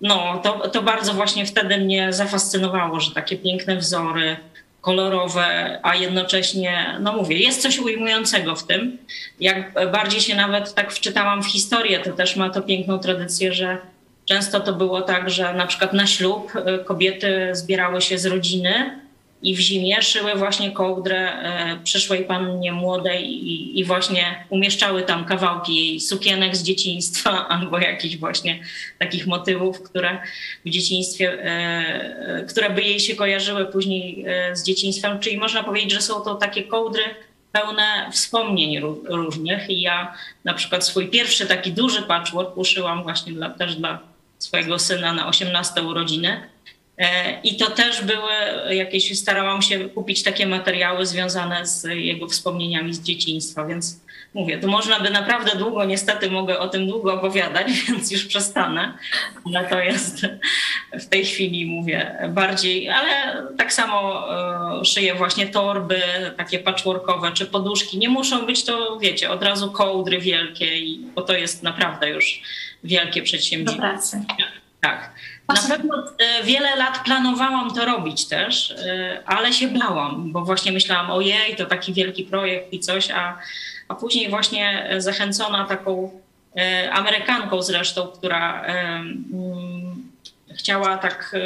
no, 0.00 0.40
to, 0.42 0.68
to 0.68 0.82
bardzo 0.82 1.14
właśnie 1.14 1.46
wtedy 1.46 1.78
mnie 1.78 2.12
zafascynowało, 2.12 3.00
że 3.00 3.14
takie 3.14 3.36
piękne 3.36 3.76
wzory, 3.76 4.36
kolorowe, 4.80 5.80
a 5.82 5.94
jednocześnie, 5.94 6.98
no 7.00 7.12
mówię, 7.12 7.36
jest 7.36 7.62
coś 7.62 7.78
ujmującego 7.78 8.56
w 8.56 8.66
tym. 8.66 8.98
Jak 9.40 9.90
bardziej 9.92 10.20
się 10.20 10.36
nawet 10.36 10.74
tak 10.74 10.92
wczytałam 10.92 11.42
w 11.42 11.46
historię, 11.46 12.00
to 12.00 12.12
też 12.12 12.36
ma 12.36 12.50
to 12.50 12.62
piękną 12.62 12.98
tradycję, 12.98 13.52
że 13.52 13.78
często 14.24 14.60
to 14.60 14.72
było 14.72 15.02
tak, 15.02 15.30
że 15.30 15.54
na 15.54 15.66
przykład 15.66 15.92
na 15.92 16.06
ślub 16.06 16.52
y, 16.56 16.84
kobiety 16.84 17.50
zbierały 17.52 18.00
się 18.00 18.18
z 18.18 18.26
rodziny 18.26 19.00
i 19.42 19.56
w 19.56 19.58
zimie 19.58 20.02
szyły 20.02 20.34
właśnie 20.34 20.70
kołdrę 20.70 21.32
e, 21.32 21.78
przyszłej 21.84 22.24
pannie 22.24 22.72
młodej 22.72 23.30
i, 23.30 23.80
i, 23.80 23.84
właśnie 23.84 24.44
umieszczały 24.48 25.02
tam 25.02 25.24
kawałki 25.24 25.76
jej 25.76 26.00
sukienek 26.00 26.56
z 26.56 26.62
dzieciństwa 26.62 27.30
albo 27.58 27.78
jakichś 27.78 28.16
właśnie 28.16 28.62
takich 28.98 29.26
motywów, 29.26 29.82
które 29.82 30.18
w 30.64 30.70
dzieciństwie, 30.70 31.44
e, 31.44 32.44
które 32.48 32.70
by 32.70 32.82
jej 32.82 33.00
się 33.00 33.16
kojarzyły 33.16 33.66
później 33.66 34.24
e, 34.26 34.56
z 34.56 34.64
dzieciństwem. 34.64 35.20
Czyli 35.20 35.36
można 35.36 35.64
powiedzieć, 35.64 35.92
że 35.92 36.00
są 36.00 36.20
to 36.20 36.34
takie 36.34 36.62
kołdry 36.62 37.02
pełne 37.52 38.10
wspomnień 38.12 38.80
różnych 39.04 39.70
i 39.70 39.80
ja 39.80 40.14
na 40.44 40.54
przykład 40.54 40.86
swój 40.86 41.08
pierwszy 41.08 41.46
taki 41.46 41.72
duży 41.72 42.02
patchwork 42.02 42.56
uszyłam 42.56 43.02
właśnie 43.02 43.32
dla, 43.32 43.50
też 43.50 43.76
dla 43.76 43.98
swojego 44.38 44.78
syna 44.78 45.12
na 45.12 45.28
18 45.28 45.82
urodziny 45.82 46.40
E, 46.40 46.49
I 47.44 47.56
to 47.56 47.70
też 47.70 48.04
były 48.04 48.32
jakieś, 48.74 49.18
starałam 49.18 49.62
się 49.62 49.88
kupić 49.88 50.22
takie 50.22 50.46
materiały 50.46 51.06
związane 51.06 51.66
z 51.66 51.84
jego 51.84 52.28
wspomnieniami 52.28 52.94
z 52.94 53.00
dzieciństwa, 53.00 53.64
więc 53.64 54.00
mówię, 54.34 54.58
tu 54.58 54.68
można 54.68 55.00
by 55.00 55.10
naprawdę 55.10 55.56
długo, 55.56 55.84
niestety 55.84 56.30
mogę 56.30 56.58
o 56.58 56.68
tym 56.68 56.86
długo 56.86 57.14
opowiadać, 57.14 57.66
więc 57.88 58.10
już 58.10 58.26
przestanę. 58.26 58.94
Ale 59.46 59.68
to 59.68 59.80
jest 59.80 60.26
w 60.92 61.06
tej 61.06 61.24
chwili, 61.24 61.66
mówię, 61.66 62.28
bardziej, 62.28 62.88
ale 62.90 63.42
tak 63.58 63.72
samo 63.72 64.26
e, 64.80 64.84
szyję 64.84 65.14
właśnie 65.14 65.46
torby, 65.46 66.02
takie 66.36 66.58
patchworkowe 66.58 67.32
czy 67.32 67.46
poduszki. 67.46 67.98
Nie 67.98 68.08
muszą 68.08 68.46
być 68.46 68.64
to, 68.64 68.98
wiecie, 68.98 69.30
od 69.30 69.42
razu 69.42 69.72
kołdry 69.72 70.18
wielkie, 70.18 70.66
bo 71.14 71.22
to 71.22 71.32
jest 71.32 71.62
naprawdę 71.62 72.10
już 72.10 72.42
wielkie 72.84 73.22
przedsięwzięcie. 73.22 73.72
Do 73.72 73.88
pracy. 73.88 74.24
Tak. 74.80 75.14
Na 75.54 75.76
pewno 75.76 76.04
e, 76.18 76.44
wiele 76.44 76.76
lat 76.76 77.04
planowałam 77.04 77.74
to 77.74 77.84
robić 77.84 78.28
też, 78.28 78.70
e, 78.70 79.22
ale 79.26 79.52
się 79.52 79.68
bałam, 79.68 80.32
bo 80.32 80.44
właśnie 80.44 80.72
myślałam, 80.72 81.10
ojej, 81.10 81.56
to 81.56 81.66
taki 81.66 81.92
wielki 81.92 82.24
projekt 82.24 82.72
i 82.72 82.80
coś, 82.80 83.10
a, 83.10 83.38
a 83.88 83.94
później 83.94 84.30
właśnie 84.30 84.90
zachęcona 84.98 85.64
taką 85.64 86.20
e, 86.56 86.92
Amerykanką 86.92 87.62
zresztą, 87.62 88.06
która 88.06 88.64
mm, 88.64 90.10
chciała 90.58 90.98
tak 90.98 91.36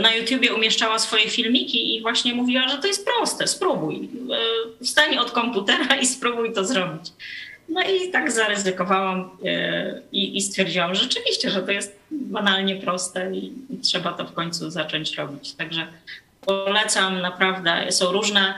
na 0.00 0.14
YouTubie 0.14 0.54
umieszczała 0.54 0.98
swoje 0.98 1.30
filmiki 1.30 1.96
i 1.96 2.02
właśnie 2.02 2.34
mówiła, 2.34 2.68
że 2.68 2.78
to 2.78 2.86
jest 2.86 3.06
proste, 3.06 3.46
spróbuj. 3.46 4.08
Wstań 4.82 5.18
od 5.18 5.30
komputera 5.30 5.96
i 5.96 6.06
spróbuj 6.06 6.52
to 6.52 6.64
zrobić. 6.64 7.12
No 7.72 7.82
i 7.82 8.10
tak 8.10 8.32
zaryzykowałam 8.32 9.20
y, 9.20 10.02
i, 10.12 10.36
i 10.36 10.40
stwierdziłam 10.40 10.94
rzeczywiście, 10.94 11.50
że 11.50 11.62
to 11.62 11.70
jest 11.70 11.98
banalnie 12.10 12.76
proste 12.76 13.34
i, 13.34 13.52
i 13.70 13.78
trzeba 13.78 14.12
to 14.12 14.24
w 14.24 14.32
końcu 14.32 14.70
zacząć 14.70 15.16
robić. 15.16 15.52
Także 15.52 15.86
polecam 16.40 17.20
naprawdę. 17.20 17.92
Są 17.92 18.12
różne 18.12 18.54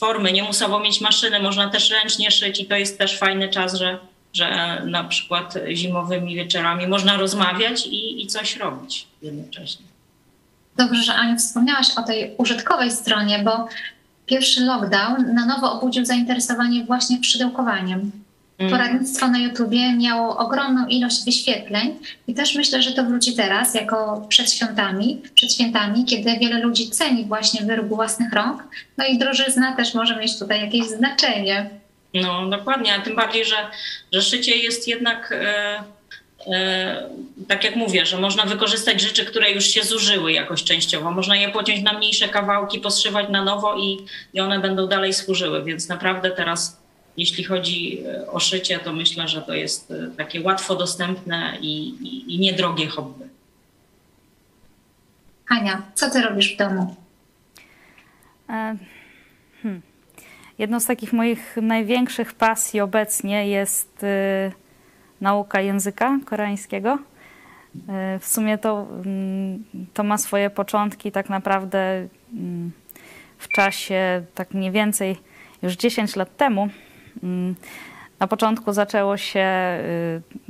formy, 0.00 0.32
nie 0.32 0.42
musowo 0.42 0.80
mieć 0.80 1.00
maszyny, 1.00 1.40
można 1.40 1.68
też 1.68 1.90
ręcznie 1.90 2.30
szyć 2.30 2.60
i 2.60 2.66
to 2.66 2.76
jest 2.76 2.98
też 2.98 3.18
fajny 3.18 3.48
czas, 3.48 3.74
że 3.74 3.98
że 4.32 4.82
na 4.86 5.04
przykład 5.04 5.54
zimowymi 5.72 6.34
wieczorami 6.34 6.86
można 6.86 7.16
rozmawiać 7.16 7.86
i, 7.86 8.22
i 8.22 8.26
coś 8.26 8.56
robić 8.56 9.06
jednocześnie. 9.22 9.86
Dobrze, 10.76 11.02
że 11.02 11.14
Aniu 11.14 11.38
wspomniałaś 11.38 11.86
o 11.96 12.02
tej 12.02 12.34
użytkowej 12.38 12.90
stronie, 12.90 13.38
bo 13.38 13.68
pierwszy 14.26 14.64
lockdown 14.64 15.34
na 15.34 15.46
nowo 15.46 15.72
obudził 15.72 16.04
zainteresowanie 16.04 16.84
właśnie 16.84 17.24
szydełkowaniem. 17.24 18.10
Mm. 18.58 18.72
Poradnictwo 18.72 19.28
na 19.28 19.38
YouTubie 19.38 19.92
miało 19.92 20.36
ogromną 20.36 20.86
ilość 20.86 21.24
wyświetleń 21.24 21.96
i 22.26 22.34
też 22.34 22.54
myślę, 22.54 22.82
że 22.82 22.92
to 22.92 23.04
wróci 23.04 23.36
teraz, 23.36 23.74
jako 23.74 24.26
przed 24.28 24.52
świętami, 24.52 25.22
przed 25.34 25.52
świętami, 25.52 26.04
kiedy 26.04 26.38
wiele 26.38 26.58
ludzi 26.58 26.90
ceni 26.90 27.24
właśnie 27.24 27.66
wyrób 27.66 27.88
własnych 27.88 28.32
rąk. 28.32 28.62
No 28.96 29.06
i 29.06 29.18
drożyzna 29.18 29.76
też 29.76 29.94
może 29.94 30.16
mieć 30.16 30.38
tutaj 30.38 30.60
jakieś 30.60 30.86
znaczenie. 30.86 31.70
No 32.14 32.48
dokładnie, 32.48 32.94
a 32.94 33.00
tym 33.00 33.16
bardziej, 33.16 33.44
że, 33.44 33.56
że 34.12 34.22
szycie 34.22 34.56
jest 34.56 34.88
jednak, 34.88 35.32
e, 35.32 35.82
e, 36.46 37.08
tak 37.48 37.64
jak 37.64 37.76
mówię, 37.76 38.06
że 38.06 38.20
można 38.20 38.44
wykorzystać 38.44 39.00
rzeczy, 39.00 39.24
które 39.24 39.50
już 39.50 39.64
się 39.64 39.82
zużyły 39.82 40.32
jakoś 40.32 40.64
częściowo. 40.64 41.10
Można 41.10 41.36
je 41.36 41.48
pociąć 41.48 41.82
na 41.82 41.92
mniejsze 41.92 42.28
kawałki, 42.28 42.80
poszywać 42.80 43.28
na 43.28 43.44
nowo 43.44 43.76
i, 43.76 43.98
i 44.34 44.40
one 44.40 44.60
będą 44.60 44.86
dalej 44.86 45.14
służyły, 45.14 45.64
więc 45.64 45.88
naprawdę 45.88 46.30
teraz 46.30 46.87
jeśli 47.18 47.44
chodzi 47.44 48.04
e, 48.04 48.30
o 48.30 48.40
szycie, 48.40 48.78
to 48.78 48.92
myślę, 48.92 49.28
że 49.28 49.42
to 49.42 49.54
jest 49.54 49.90
e, 49.90 50.10
takie 50.16 50.40
łatwo 50.40 50.76
dostępne 50.76 51.58
i, 51.60 51.88
i, 51.88 52.34
i 52.34 52.38
niedrogie 52.38 52.86
hobby. 52.86 53.28
Ania, 55.48 55.82
co 55.94 56.10
ty 56.10 56.22
robisz 56.22 56.54
w 56.54 56.58
domu? 56.58 56.96
E, 58.48 58.76
hmm. 59.62 59.82
Jedną 60.58 60.80
z 60.80 60.86
takich 60.86 61.12
moich 61.12 61.56
największych 61.62 62.34
pasji 62.34 62.80
obecnie 62.80 63.48
jest 63.48 64.02
y, 64.02 64.52
nauka 65.20 65.60
języka 65.60 66.18
koreańskiego. 66.24 66.98
W 68.20 68.26
sumie 68.26 68.58
to, 68.58 68.88
y, 69.06 69.86
to 69.94 70.02
ma 70.04 70.18
swoje 70.18 70.50
początki 70.50 71.12
tak 71.12 71.28
naprawdę 71.28 72.08
mm, 72.32 72.72
w 73.38 73.48
czasie 73.48 74.22
tak 74.34 74.54
mniej 74.54 74.70
więcej 74.70 75.16
już 75.62 75.76
10 75.76 76.16
lat 76.16 76.36
temu. 76.36 76.68
Na 78.20 78.26
początku 78.26 78.72
zaczęło 78.72 79.16
się 79.16 79.48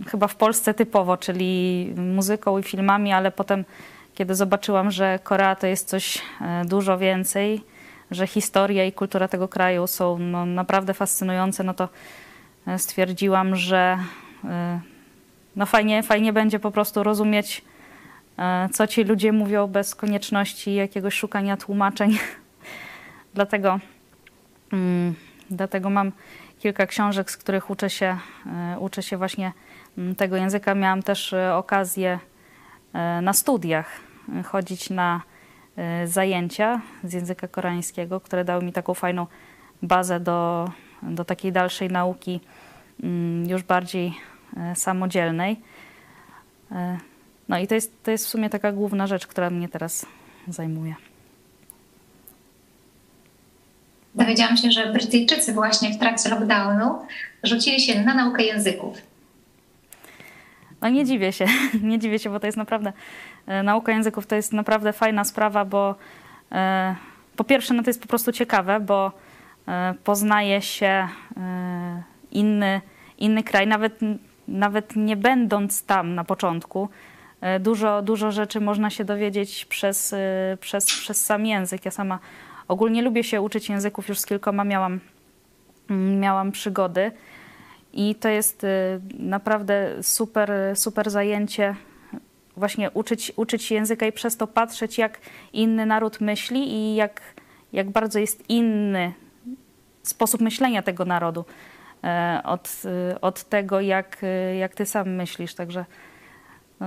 y, 0.05 0.11
chyba 0.11 0.29
w 0.29 0.37
Polsce 0.37 0.75
typowo, 0.75 1.17
czyli 1.17 1.87
muzyką 1.97 2.59
i 2.59 2.63
filmami, 2.63 3.13
ale 3.13 3.31
potem, 3.31 3.65
kiedy 4.15 4.35
zobaczyłam, 4.35 4.91
że 4.91 5.19
Korea 5.23 5.57
to 5.57 5.67
jest 5.67 5.89
coś 5.89 6.17
y, 6.17 6.21
dużo 6.65 6.99
więcej, 6.99 7.63
że 8.11 8.27
historia 8.27 8.85
i 8.85 8.93
kultura 8.93 9.29
tego 9.29 9.49
kraju 9.49 9.87
są 9.87 10.19
no, 10.19 10.47
naprawdę 10.47 10.95
fascynujące, 10.95 11.65
no 11.65 11.75
to 11.75 11.89
e, 12.67 12.79
stwierdziłam, 12.79 13.57
że 13.57 13.99
no 15.57 15.67
fajnie, 15.67 16.03
fajnie 16.03 16.33
będzie 16.33 16.59
po 16.59 16.71
prostu 16.71 17.03
rozumieć, 17.03 17.63
co 18.73 18.87
ci 18.87 19.05
ludzie 19.05 19.33
mówią 19.33 19.67
bez 19.67 19.95
konieczności 19.95 20.75
jakiegoś 20.75 21.15
szukania 21.15 21.57
tłumaczeń. 21.57 22.19
dlatego, 23.35 23.81
mm, 24.73 25.15
dlatego 25.51 25.91
mam 25.91 26.13
kilka 26.59 26.87
książek, 26.87 27.31
z 27.31 27.37
których 27.37 27.71
uczę 27.71 27.91
się, 27.91 28.19
uczę 28.79 29.03
się 29.03 29.17
właśnie 29.17 29.53
mm, 29.99 30.15
tego 30.15 30.37
języka. 30.37 30.75
Miałam 30.75 31.03
też 31.03 31.35
okazję 31.55 32.19
na 33.23 33.33
studiach 33.33 34.01
chodzić 34.45 34.91
na 34.91 35.21
E, 35.79 36.07
zajęcia 36.07 36.81
z 37.05 37.13
języka 37.13 37.49
koreańskiego, 37.49 38.21
które 38.21 38.45
dały 38.45 38.65
mi 38.65 38.73
taką 38.73 38.95
fajną 38.95 39.27
bazę 39.83 40.21
do, 40.21 40.71
do 41.03 41.25
takiej 41.25 41.53
dalszej 41.53 41.89
nauki, 41.89 42.41
mm, 43.03 43.49
już 43.51 43.63
bardziej 43.63 44.15
e, 44.57 44.77
samodzielnej. 44.77 45.61
E, 46.73 46.99
no 47.49 47.59
i 47.59 47.67
to 47.67 47.75
jest, 47.75 48.03
to 48.03 48.11
jest 48.11 48.27
w 48.27 48.29
sumie 48.29 48.51
taka 48.51 48.73
główna 48.73 49.07
rzecz, 49.07 49.27
która 49.27 49.51
mnie 49.51 49.69
teraz 49.69 50.07
zajmuje. 50.49 50.95
Dowiedziałam 54.19 54.57
się, 54.57 54.71
że 54.71 54.93
Brytyjczycy 54.93 55.53
właśnie 55.53 55.91
w 55.91 55.99
trakcie 55.99 56.29
lockdownu 56.29 56.99
rzucili 57.43 57.81
się 57.81 58.01
na 58.01 58.15
naukę 58.15 58.43
języków. 58.43 58.97
No 60.81 60.89
nie 60.89 61.05
dziwię 61.05 61.33
się, 61.33 61.47
nie 61.83 61.99
dziwię 61.99 62.19
się, 62.19 62.31
bo 62.31 62.41
to 62.41 62.47
jest 62.47 62.59
naprawdę, 62.59 62.93
e, 63.47 63.63
nauka 63.63 63.93
języków 63.93 64.27
to 64.27 64.37
jest 64.37 64.53
naprawdę 64.53 64.93
fajna 64.93 65.25
sprawa, 65.25 65.65
bo 65.65 65.95
e, 66.53 66.95
po 67.37 67.45
pierwsze 67.45 67.75
no 67.75 67.83
to 67.83 67.91
jest 67.91 68.03
po 68.03 68.09
prostu 68.09 68.33
ciekawe, 68.33 68.81
bo 68.81 69.13
e, 69.69 69.95
poznaje 70.05 70.63
się 70.63 71.09
inny, 72.31 72.81
inny 73.19 73.43
kraj, 73.43 73.67
nawet, 73.67 73.99
nawet 74.49 74.97
nie 74.97 75.17
będąc 75.17 75.85
tam 75.85 76.15
na 76.15 76.25
początku. 76.25 76.89
Dużo, 77.61 78.03
dużo 78.03 78.33
rzeczy 78.33 78.61
można 78.61 78.91
się 78.91 79.05
dowiedzieć 79.05 79.65
przez, 79.65 80.15
przez, 80.61 80.85
przez 80.85 81.25
sam 81.25 81.47
język. 81.47 81.85
Ja 81.85 81.91
sama 81.91 82.19
ogólnie 82.69 83.03
lubię 83.03 83.25
się 83.25 83.41
uczyć 83.41 83.69
języków, 83.69 84.09
już 84.09 84.19
z 84.19 84.27
kilkoma 84.27 84.65
miałam, 84.65 85.01
miałam 86.21 86.53
przygody. 86.53 87.13
I 87.93 88.15
to 88.15 88.29
jest 88.29 88.65
y, 88.65 89.01
naprawdę 89.19 90.03
super, 90.03 90.53
super 90.75 91.11
zajęcie, 91.11 91.75
właśnie 92.57 92.91
uczyć, 92.91 93.33
uczyć 93.37 93.71
języka 93.71 94.07
i 94.07 94.13
przez 94.13 94.37
to 94.37 94.47
patrzeć, 94.47 94.99
jak 94.99 95.19
inny 95.53 95.87
naród 95.87 96.21
myśli 96.21 96.73
i 96.73 96.95
jak, 96.95 97.21
jak 97.73 97.91
bardzo 97.91 98.19
jest 98.19 98.51
inny 98.51 99.13
sposób 100.03 100.41
myślenia 100.41 100.83
tego 100.83 101.05
narodu 101.05 101.45
e, 102.05 102.41
od, 102.45 102.83
y, 103.13 103.21
od 103.21 103.45
tego, 103.45 103.81
jak, 103.81 104.23
y, 104.23 104.57
jak 104.57 104.75
ty 104.75 104.87
sam 104.87 105.11
myślisz. 105.11 105.55
Także 105.55 105.85
no, 106.81 106.87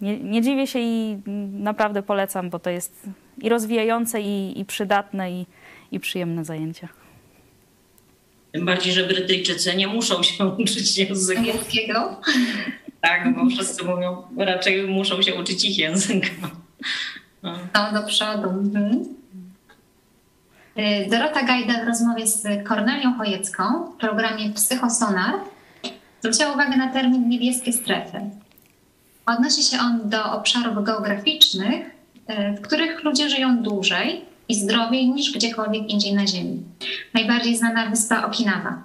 nie, 0.00 0.20
nie 0.20 0.42
dziwię 0.42 0.66
się 0.66 0.78
i 0.78 1.22
naprawdę 1.52 2.02
polecam, 2.02 2.50
bo 2.50 2.58
to 2.58 2.70
jest 2.70 3.08
i 3.38 3.48
rozwijające, 3.48 4.20
i, 4.20 4.60
i 4.60 4.64
przydatne, 4.64 5.32
i, 5.32 5.46
i 5.92 6.00
przyjemne 6.00 6.44
zajęcie. 6.44 6.88
Tym 8.52 8.66
bardziej, 8.66 8.92
że 8.92 9.06
Brytyjczycy 9.06 9.76
nie 9.76 9.86
muszą 9.86 10.22
się 10.22 10.46
uczyć 10.62 10.98
języka. 10.98 11.40
Angielskiego? 11.40 12.20
Tak, 13.00 13.34
bo 13.34 13.50
wszyscy 13.50 13.84
mówią, 13.84 14.22
raczej 14.36 14.86
muszą 14.86 15.22
się 15.22 15.34
uczyć 15.34 15.64
ich 15.64 15.78
języka. 15.78 16.28
No, 17.42 17.58
no 17.74 18.00
do 18.00 18.06
przodu. 18.06 18.48
Mhm. 18.48 19.04
Y, 20.78 21.10
Dorota 21.10 21.42
Gajda 21.42 21.84
w 21.84 21.86
rozmowie 21.86 22.26
z 22.26 22.68
Kornelią 22.68 23.14
Chojecką 23.14 23.92
w 23.92 23.96
programie 23.96 24.50
Psychosonar 24.50 25.34
zwróciła 26.20 26.52
uwagę 26.52 26.76
na 26.76 26.92
termin 26.92 27.28
niebieskie 27.28 27.72
strefy. 27.72 28.20
Odnosi 29.26 29.62
się 29.62 29.78
on 29.78 30.10
do 30.10 30.32
obszarów 30.32 30.84
geograficznych, 30.84 31.86
w 32.28 32.60
których 32.60 33.04
ludzie 33.04 33.30
żyją 33.30 33.62
dłużej 33.62 34.24
i 34.48 34.54
zdrowiej 34.54 35.10
niż 35.10 35.32
gdziekolwiek 35.32 35.90
indziej 35.90 36.14
na 36.14 36.26
Ziemi. 36.26 36.62
Najbardziej 37.14 37.56
znana 37.56 37.86
wyspa 37.86 38.26
Okinawa. 38.26 38.82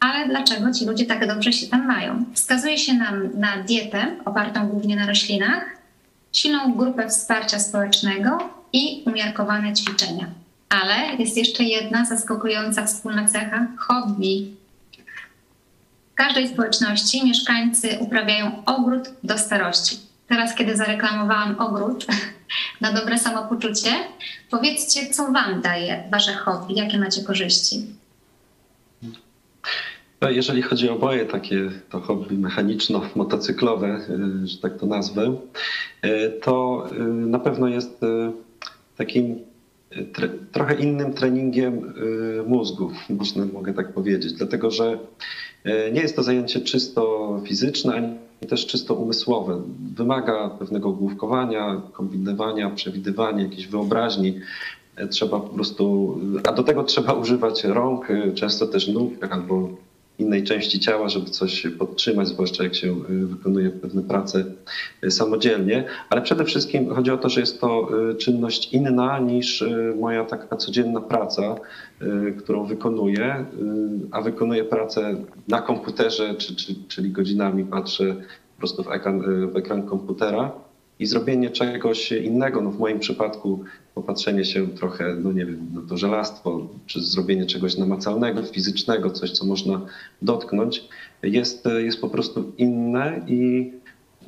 Ale 0.00 0.28
dlaczego 0.28 0.72
ci 0.72 0.84
ludzie 0.84 1.06
tak 1.06 1.28
dobrze 1.28 1.52
się 1.52 1.66
tam 1.66 1.86
mają? 1.86 2.24
Wskazuje 2.34 2.78
się 2.78 2.94
nam 2.94 3.40
na 3.40 3.56
dietę 3.56 4.06
opartą 4.24 4.68
głównie 4.68 4.96
na 4.96 5.06
roślinach, 5.06 5.64
silną 6.32 6.74
grupę 6.74 7.08
wsparcia 7.08 7.58
społecznego 7.58 8.38
i 8.72 9.02
umiarkowane 9.06 9.72
ćwiczenia. 9.72 10.26
Ale 10.68 11.16
jest 11.18 11.36
jeszcze 11.36 11.64
jedna 11.64 12.04
zaskakująca 12.04 12.86
wspólna 12.86 13.28
cecha 13.28 13.66
hobby. 13.78 14.46
W 16.12 16.14
każdej 16.14 16.48
społeczności 16.48 17.24
mieszkańcy 17.26 17.98
uprawiają 18.00 18.64
ogród 18.64 19.10
do 19.22 19.38
starości. 19.38 19.96
Teraz, 20.28 20.54
kiedy 20.54 20.76
zareklamowałam 20.76 21.58
ogród, 21.58 22.06
na 22.80 22.92
dobre 22.92 23.18
samopoczucie. 23.18 23.90
Powiedzcie, 24.50 25.10
co 25.10 25.32
Wam 25.32 25.60
daje 25.62 26.04
Wasze 26.10 26.34
hobby, 26.34 26.74
jakie 26.74 26.98
macie 26.98 27.22
korzyści? 27.22 27.86
No, 30.20 30.30
jeżeli 30.30 30.62
chodzi 30.62 30.88
o 30.88 30.98
moje 30.98 31.26
takie 31.26 31.70
to 31.90 32.00
hobby 32.00 32.38
mechaniczno-motocyklowe, 32.38 34.00
y, 34.44 34.46
że 34.46 34.58
tak 34.58 34.78
to 34.78 34.86
nazwę, 34.86 35.36
y, 36.04 36.40
to 36.42 36.86
y, 36.92 36.98
na 37.08 37.38
pewno 37.38 37.68
jest 37.68 38.00
takim 38.96 39.38
tre, 40.12 40.28
trochę 40.52 40.74
innym 40.74 41.14
treningiem 41.14 41.94
mózgu, 42.46 42.92
można, 43.10 43.46
mogę 43.46 43.74
tak 43.74 43.92
powiedzieć, 43.92 44.32
dlatego 44.32 44.70
że 44.70 44.98
nie 45.92 46.00
jest 46.00 46.16
to 46.16 46.22
zajęcie 46.22 46.60
czysto 46.60 47.40
fizyczne, 47.46 48.16
też 48.48 48.66
czysto 48.66 48.94
umysłowe. 48.94 49.62
Wymaga 49.96 50.48
pewnego 50.48 50.92
główkowania, 50.92 51.82
kombinowania, 51.92 52.70
przewidywania, 52.70 53.42
jakiejś 53.42 53.66
wyobraźni. 53.66 54.40
Trzeba 55.10 55.40
po 55.40 55.48
prostu, 55.48 56.16
a 56.48 56.52
do 56.52 56.62
tego 56.62 56.84
trzeba 56.84 57.12
używać 57.12 57.64
rąk, 57.64 58.08
często 58.34 58.66
też 58.66 58.88
nóg 58.88 59.12
albo 59.30 59.68
innej 60.18 60.44
części 60.44 60.80
ciała, 60.80 61.08
żeby 61.08 61.30
coś 61.30 61.66
podtrzymać, 61.78 62.28
zwłaszcza 62.28 62.64
jak 62.64 62.74
się 62.74 62.88
y, 63.10 63.26
wykonuje 63.26 63.70
pewne 63.70 64.02
prace 64.02 64.44
y, 65.04 65.10
samodzielnie. 65.10 65.84
Ale 66.10 66.22
przede 66.22 66.44
wszystkim 66.44 66.94
chodzi 66.94 67.10
o 67.10 67.18
to, 67.18 67.28
że 67.28 67.40
jest 67.40 67.60
to 67.60 67.88
y, 68.10 68.14
czynność 68.14 68.72
inna 68.72 69.18
niż 69.18 69.64
moja 70.00 70.24
taka 70.24 70.56
codzienna 70.56 71.00
praca, 71.00 71.54
którą 72.38 72.64
wykonuję, 72.64 73.46
a 74.10 74.20
wykonuję 74.20 74.64
pracę 74.64 75.16
na 75.48 75.62
komputerze, 75.62 76.34
czy, 76.34 76.56
czy, 76.56 76.74
czyli 76.88 77.10
godzinami 77.10 77.64
patrzę 77.64 78.14
po 78.54 78.58
prostu 78.58 78.82
w 78.82 78.88
ekran, 78.88 79.22
w 79.50 79.56
ekran 79.56 79.82
komputera 79.82 80.52
i 80.98 81.06
zrobienie 81.06 81.50
czegoś 81.50 82.12
innego, 82.12 82.60
no 82.60 82.70
w 82.70 82.78
moim 82.78 82.98
przypadku 82.98 83.64
popatrzenie 83.94 84.44
się 84.44 84.68
trochę, 84.68 85.16
no 85.22 85.32
nie 85.32 85.46
wiem, 85.46 85.70
na 85.74 85.82
to 85.88 85.96
żelastwo, 85.96 86.68
czy 86.86 87.00
zrobienie 87.00 87.46
czegoś 87.46 87.76
namacalnego, 87.76 88.42
fizycznego, 88.42 89.10
coś, 89.10 89.30
co 89.30 89.46
można 89.46 89.80
dotknąć, 90.22 90.84
jest, 91.22 91.68
jest 91.78 92.00
po 92.00 92.08
prostu 92.08 92.52
inne 92.58 93.20
i 93.28 93.72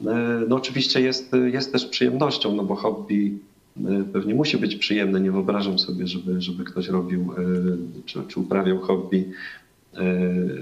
e, 0.06 0.42
no 0.48 0.56
oczywiście 0.56 1.00
jest, 1.00 1.32
jest 1.52 1.72
też 1.72 1.86
przyjemnością, 1.86 2.54
no 2.54 2.64
bo 2.64 2.74
hobby 2.74 3.38
e, 3.76 4.04
pewnie 4.12 4.34
musi 4.34 4.58
być 4.58 4.76
przyjemne. 4.76 5.20
Nie 5.20 5.32
wyobrażam 5.32 5.78
sobie, 5.78 6.06
żeby, 6.06 6.40
żeby 6.40 6.64
ktoś 6.64 6.88
robił 6.88 7.20
e, 7.22 7.44
czy, 8.04 8.22
czy 8.28 8.40
uprawiał 8.40 8.78
hobby 8.78 9.30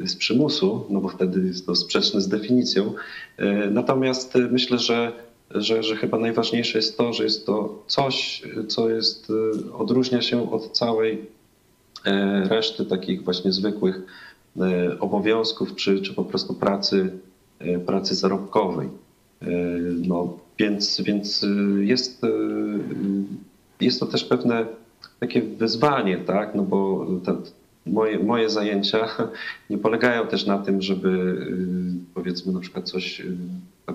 z 0.04 0.16
przymusu, 0.16 0.86
no 0.90 1.00
bo 1.00 1.08
wtedy 1.08 1.46
jest 1.46 1.66
to 1.66 1.74
sprzeczne 1.74 2.20
z 2.20 2.28
definicją. 2.28 2.94
Natomiast 3.70 4.34
myślę, 4.50 4.78
że 4.78 5.12
że, 5.54 5.82
że 5.82 5.96
chyba 5.96 6.18
najważniejsze 6.18 6.78
jest 6.78 6.98
to, 6.98 7.12
że 7.12 7.24
jest 7.24 7.46
to 7.46 7.82
coś, 7.86 8.42
co 8.68 8.90
jest, 8.90 9.30
y, 9.30 9.72
odróżnia 9.72 10.22
się 10.22 10.52
od 10.52 10.72
całej 10.72 11.26
e, 12.04 12.48
reszty 12.48 12.84
takich 12.84 13.24
właśnie 13.24 13.52
zwykłych 13.52 14.02
e, 14.56 15.00
obowiązków, 15.00 15.74
czy, 15.74 16.00
czy 16.00 16.14
po 16.14 16.24
prostu 16.24 16.54
pracy, 16.54 17.10
pracy 17.86 18.14
zarobkowej. 18.14 18.88
No, 20.06 20.38
więc, 20.58 21.00
więc 21.00 21.46
jest, 21.80 22.22
jest 23.80 24.00
to 24.00 24.06
też 24.06 24.24
pewne 24.24 24.66
takie 25.20 25.42
wyzwanie, 25.42 26.18
tak? 26.18 26.54
No 26.54 26.62
bo 26.62 27.06
ta, 27.24 27.36
moje, 27.86 28.18
moje 28.18 28.50
zajęcia 28.50 29.08
nie 29.70 29.78
polegają 29.78 30.26
też 30.26 30.46
na 30.46 30.58
tym, 30.58 30.82
żeby 30.82 31.36
powiedzmy 32.14 32.52
na 32.52 32.60
przykład 32.60 32.88
coś 32.88 33.22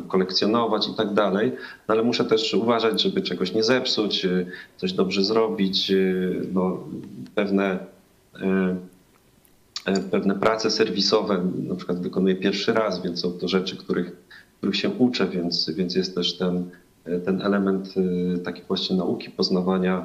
kolekcjonować 0.08 0.88
i 0.88 0.94
tak 0.94 1.14
dalej, 1.14 1.52
no 1.88 1.94
ale 1.94 2.04
muszę 2.04 2.26
też 2.26 2.54
uważać, 2.54 3.02
żeby 3.02 3.22
czegoś 3.22 3.54
nie 3.54 3.64
zepsuć, 3.64 4.26
y, 4.26 4.46
coś 4.78 4.94
dobrze 4.94 5.24
zrobić, 5.24 5.92
y, 5.92 6.42
no, 6.54 6.84
pewne, 7.36 7.80
y, 9.88 10.02
pewne 10.12 10.36
prace 10.36 10.72
serwisowe 10.72 11.46
na 11.68 11.76
przykład 11.76 12.02
wykonuję 12.02 12.36
pierwszy 12.36 12.74
raz, 12.74 13.04
więc 13.04 13.20
są 13.20 13.32
to 13.32 13.48
rzeczy, 13.48 13.78
których, 13.78 14.12
których 14.58 14.76
się 14.76 14.90
uczę, 14.90 15.28
więc, 15.28 15.70
więc 15.70 15.96
jest 15.96 16.16
też 16.16 16.38
ten, 16.38 16.70
ten 17.26 17.42
element 17.42 17.94
takiej 18.44 18.64
właśnie 18.68 18.96
nauki, 18.96 19.30
poznawania, 19.30 20.04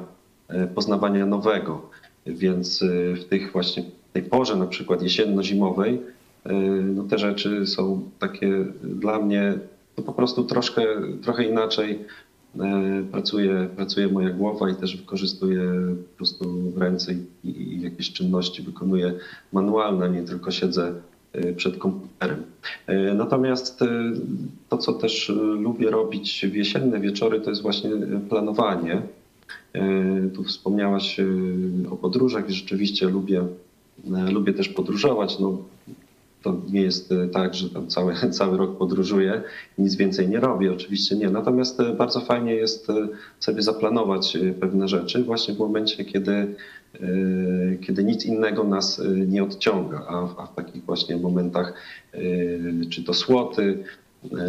poznawania 0.75 1.25
nowego. 1.25 1.89
Więc 2.25 2.83
w 3.15 3.23
tych 3.29 3.51
właśnie 3.51 3.83
tej 4.13 4.23
porze 4.23 4.55
na 4.55 4.67
przykład 4.67 5.01
jesienno-zimowej 5.01 5.99
no 6.95 7.03
te 7.03 7.17
rzeczy 7.17 7.67
są 7.67 8.09
takie 8.19 8.65
dla 8.83 9.19
mnie 9.19 9.53
to 9.95 10.01
po 10.01 10.13
prostu 10.13 10.43
troszkę, 10.43 10.85
trochę 11.21 11.43
inaczej 11.43 11.99
e, 12.59 13.03
pracuje, 13.11 13.69
pracuje 13.75 14.07
moja 14.07 14.29
głowa 14.29 14.69
i 14.69 14.75
też 14.75 14.97
wykorzystuję 14.97 15.61
po 16.11 16.17
prostu 16.17 16.73
ręce 16.77 17.13
i, 17.13 17.49
i 17.49 17.81
jakieś 17.81 18.13
czynności 18.13 18.61
wykonuję 18.61 19.13
manualne, 19.53 20.09
nie 20.09 20.23
tylko 20.23 20.51
siedzę 20.51 20.93
e, 21.33 21.53
przed 21.53 21.77
komputerem. 21.77 22.43
E, 22.87 23.13
natomiast 23.13 23.79
to, 24.69 24.77
co 24.77 24.93
też 24.93 25.29
lubię 25.57 25.91
robić 25.91 26.45
w 26.51 26.55
jesienne 26.55 26.99
wieczory, 26.99 27.41
to 27.41 27.49
jest 27.49 27.61
właśnie 27.61 27.89
planowanie. 28.29 29.01
Tu 30.33 30.43
wspomniałaś 30.43 31.17
o 31.89 31.95
podróżach 31.95 32.49
i 32.49 32.53
rzeczywiście 32.53 33.09
lubię, 33.09 33.47
lubię 34.31 34.53
też 34.53 34.69
podróżować. 34.69 35.39
No, 35.39 35.57
to 36.45 36.61
nie 36.71 36.81
jest 36.81 37.11
e, 37.11 37.27
tak, 37.27 37.55
że 37.55 37.69
tam 37.69 37.87
cały, 37.87 38.13
cały 38.39 38.57
rok 38.57 38.77
podróżuję, 38.77 39.43
nic 39.77 39.95
więcej 39.95 40.29
nie 40.29 40.39
robię, 40.39 40.73
oczywiście 40.73 41.15
nie. 41.15 41.29
Natomiast 41.29 41.79
e, 41.79 41.93
bardzo 41.93 42.21
fajnie 42.21 42.55
jest 42.55 42.89
e, 42.89 43.07
sobie 43.39 43.61
zaplanować 43.61 44.37
pewne 44.59 44.87
rzeczy 44.87 45.23
właśnie 45.23 45.53
w 45.53 45.59
momencie, 45.59 46.05
kiedy, 46.05 46.55
kiedy 47.81 48.03
nic 48.03 48.25
innego 48.25 48.63
nas 48.63 49.01
nie 49.27 49.43
odciąga, 49.43 50.05
a 50.07 50.25
w, 50.27 50.39
a 50.39 50.45
w 50.45 50.55
takich 50.55 50.85
właśnie 50.85 51.17
momentach, 51.17 51.73
czy 52.89 53.03
to 53.03 53.13
słoty, 53.13 53.83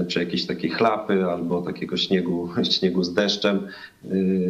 czy 0.09 0.19
jakieś 0.19 0.47
takie 0.47 0.69
chlapy 0.69 1.25
albo 1.25 1.63
takiego 1.63 1.97
śniegu, 1.97 2.49
śniegu 2.79 3.05
z 3.05 3.15
deszczem. 3.15 3.67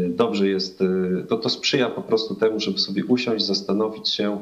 Dobrze 0.08 0.48
jest, 0.48 0.82
to, 1.28 1.36
to 1.36 1.48
sprzyja 1.48 1.90
po 1.90 2.02
prostu 2.02 2.34
temu, 2.34 2.60
żeby 2.60 2.78
sobie 2.78 3.04
usiąść, 3.04 3.44
zastanowić 3.44 4.08
się, 4.08 4.38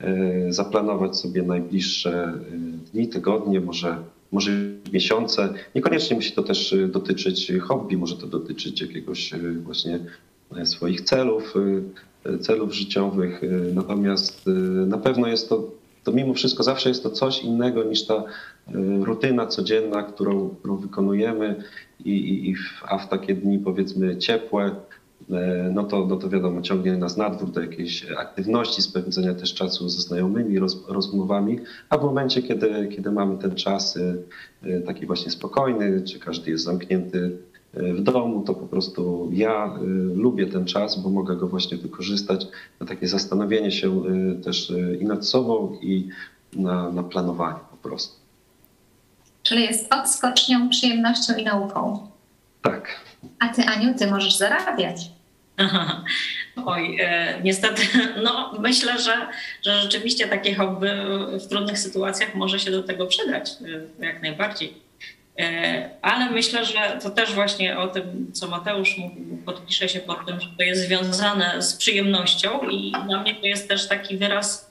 E, 0.00 0.52
zaplanować 0.52 1.16
sobie 1.16 1.42
najbliższe 1.42 2.12
e, 2.12 2.40
dni, 2.92 3.08
tygodnie, 3.08 3.60
może, 3.60 3.96
może 4.32 4.50
miesiące. 4.92 5.54
Niekoniecznie 5.74 6.16
musi 6.16 6.32
to 6.32 6.42
też 6.42 6.72
e, 6.72 6.88
dotyczyć 6.88 7.52
hobby, 7.60 7.96
może 7.96 8.16
to 8.16 8.26
dotyczyć 8.26 8.80
jakiegoś 8.80 9.30
właśnie 9.64 9.98
swoich 10.64 11.00
celów, 11.00 11.54
celów 12.40 12.74
życiowych. 12.74 13.40
Natomiast 13.74 14.46
na 14.86 14.98
pewno 14.98 15.26
jest 15.26 15.48
to, 15.48 15.70
to 16.04 16.12
mimo 16.12 16.34
wszystko 16.34 16.62
zawsze 16.62 16.88
jest 16.88 17.02
to 17.02 17.10
coś 17.10 17.42
innego 17.42 17.84
niż 17.84 18.06
ta 18.06 18.24
rutyna 19.00 19.46
codzienna, 19.46 20.02
którą, 20.02 20.48
którą 20.48 20.76
wykonujemy 20.76 21.64
i, 22.04 22.50
i, 22.50 22.54
a 22.82 22.98
w 22.98 23.08
takie 23.08 23.34
dni 23.34 23.58
powiedzmy 23.58 24.16
ciepłe, 24.16 24.70
E, 25.30 25.70
no 25.74 25.84
to, 25.84 26.06
no 26.06 26.16
to 26.16 26.28
wiadomo, 26.28 26.62
ciągnie 26.62 26.96
nas 26.96 27.16
na 27.16 27.30
dwór 27.30 27.50
do 27.50 27.60
jakiejś 27.60 28.06
aktywności, 28.10 28.82
spędzenia 28.82 29.34
też 29.34 29.54
czasu 29.54 29.88
ze 29.88 30.02
znajomymi, 30.02 30.58
roz, 30.58 30.88
rozmowami, 30.88 31.58
a 31.88 31.98
w 31.98 32.02
momencie, 32.02 32.42
kiedy, 32.42 32.88
kiedy 32.88 33.10
mamy 33.12 33.38
ten 33.38 33.54
czas 33.54 33.98
e, 34.62 34.80
taki 34.80 35.06
właśnie 35.06 35.30
spokojny, 35.30 36.02
czy 36.02 36.18
każdy 36.18 36.50
jest 36.50 36.64
zamknięty 36.64 37.38
w 37.74 38.02
domu, 38.02 38.42
to 38.42 38.54
po 38.54 38.66
prostu 38.66 39.30
ja 39.32 39.74
lubię 40.14 40.46
ten 40.46 40.64
czas, 40.64 41.02
bo 41.02 41.10
mogę 41.10 41.36
go 41.36 41.46
właśnie 41.46 41.76
wykorzystać 41.76 42.46
na 42.80 42.86
takie 42.86 43.08
zastanowienie 43.08 43.70
się 43.72 44.02
też 44.44 44.72
i 45.00 45.04
nad 45.04 45.26
sobą, 45.26 45.78
i 45.82 46.08
na, 46.52 46.90
na 46.90 47.02
planowanie 47.02 47.58
po 47.70 47.88
prostu. 47.88 48.16
Czyli 49.42 49.62
jest 49.62 49.94
odskocznią, 49.94 50.68
przyjemnością 50.68 51.36
i 51.36 51.44
nauką. 51.44 52.08
Tak. 52.62 53.00
A 53.38 53.48
ty, 53.48 53.62
Aniu, 53.64 53.94
ty 53.94 54.06
możesz 54.06 54.36
zarabiać. 54.36 55.10
Aha. 55.56 56.04
Oj, 56.66 56.96
e, 57.00 57.40
niestety, 57.42 57.82
no 58.24 58.52
myślę, 58.58 58.98
że, 58.98 59.28
że 59.62 59.82
rzeczywiście 59.82 60.28
takie 60.28 60.54
hobby 60.54 60.90
w 61.40 61.46
trudnych 61.46 61.78
sytuacjach 61.78 62.34
może 62.34 62.58
się 62.58 62.70
do 62.70 62.82
tego 62.82 63.06
przydać, 63.06 63.50
e, 64.00 64.04
jak 64.04 64.22
najbardziej. 64.22 64.87
E, 65.38 65.90
ale 66.02 66.30
myślę, 66.30 66.64
że 66.64 66.98
to 67.02 67.10
też 67.10 67.34
właśnie 67.34 67.78
o 67.78 67.88
tym, 67.88 68.30
co 68.32 68.48
Mateusz 68.48 68.98
mówił, 68.98 69.42
podpiszę 69.46 69.88
się 69.88 70.00
pod 70.00 70.26
tym, 70.26 70.40
że 70.40 70.48
to 70.58 70.62
jest 70.62 70.82
związane 70.82 71.62
z 71.62 71.74
przyjemnością 71.74 72.68
i 72.70 72.92
dla 73.06 73.22
mnie 73.22 73.34
to 73.34 73.46
jest 73.46 73.68
też 73.68 73.88
taki 73.88 74.16
wyraz 74.16 74.68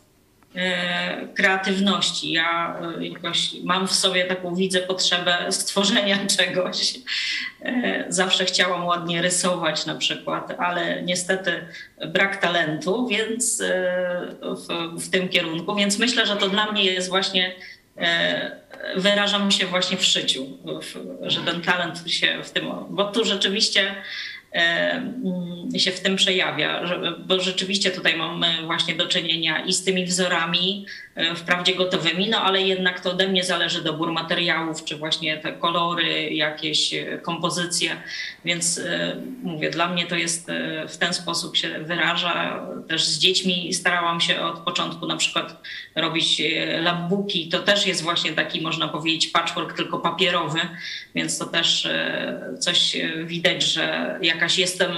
E, 0.58 1.28
kreatywności. 1.36 2.32
Ja 2.32 2.80
e, 3.00 3.08
jakoś 3.08 3.54
mam 3.64 3.88
w 3.88 3.94
sobie 3.94 4.26
taką, 4.26 4.56
widzę 4.56 4.80
potrzebę 4.80 5.52
stworzenia 5.52 6.18
czegoś. 6.38 6.94
Zawsze 8.10 8.46
chciałam 8.46 8.86
ładnie 8.86 9.22
rysować 9.22 9.86
na 9.86 9.96
przykład, 9.96 10.54
ale 10.60 11.04
niestety 11.04 11.68
brak 12.08 12.38
talentu, 12.38 13.08
więc 13.08 13.64
w, 14.42 14.68
w 15.02 15.10
tym 15.10 15.30
kierunku. 15.30 15.76
Więc 15.76 16.00
myślę, 16.00 16.26
że 16.26 16.36
to 16.36 16.50
dla 16.50 16.72
mnie 16.72 16.84
jest 16.84 17.10
właśnie 17.10 17.56
wyrażam 18.96 19.52
się 19.52 19.66
właśnie 19.66 19.98
w 19.98 20.06
szyciu, 20.06 20.58
że 21.22 21.42
ten 21.42 21.62
talent 21.62 22.12
się 22.12 22.44
w 22.44 22.52
tym, 22.52 22.66
bo 22.90 23.12
tu 23.12 23.26
rzeczywiście 23.26 23.96
się 25.78 25.92
w 25.92 26.00
tym 26.00 26.16
przejawia, 26.16 26.84
bo 27.26 27.40
rzeczywiście 27.40 27.92
tutaj 27.92 28.18
mamy 28.18 28.48
właśnie 28.66 28.96
do 28.96 29.08
czynienia 29.08 29.66
i 29.66 29.74
z 29.74 29.84
tymi 29.84 30.06
wzorami, 30.06 30.86
e, 31.16 31.36
wprawdzie 31.36 31.76
gotowymi, 31.76 32.30
no 32.30 32.42
ale 32.42 32.62
jednak 32.62 33.00
to 33.00 33.12
ode 33.12 33.28
mnie 33.28 33.44
zależy 33.44 33.84
dobór 33.84 34.12
materiałów, 34.12 34.84
czy 34.84 34.98
właśnie 34.98 35.38
te 35.38 35.54
kolory, 35.54 36.30
jakieś 36.30 36.94
e, 36.94 37.18
kompozycje, 37.18 38.02
więc 38.46 38.82
mówię, 39.44 39.70
dla 39.70 39.90
mnie 39.90 40.06
to 40.06 40.16
jest 40.16 40.48
w 40.88 40.98
ten 40.98 41.14
sposób 41.14 41.58
się 41.58 41.80
wyraża. 41.80 42.66
Też 42.88 43.06
z 43.06 43.20
dziećmi 43.20 43.74
starałam 43.74 44.22
się 44.22 44.42
od 44.42 44.60
początku 44.60 45.08
na 45.08 45.18
przykład 45.18 45.62
robić 45.96 46.42
labbooki, 46.82 47.50
to 47.50 47.60
też 47.60 47.88
jest 47.88 48.04
właśnie 48.04 48.34
taki, 48.34 48.62
można 48.62 48.88
powiedzieć, 48.88 49.28
patchwork, 49.28 49.74
tylko 49.74 50.00
papierowy, 50.00 50.60
więc 51.16 51.38
to 51.38 51.46
też 51.46 51.88
coś 52.60 52.98
widać, 53.26 53.64
że 53.64 54.18
jakaś 54.38 54.58
jestem 54.58 54.92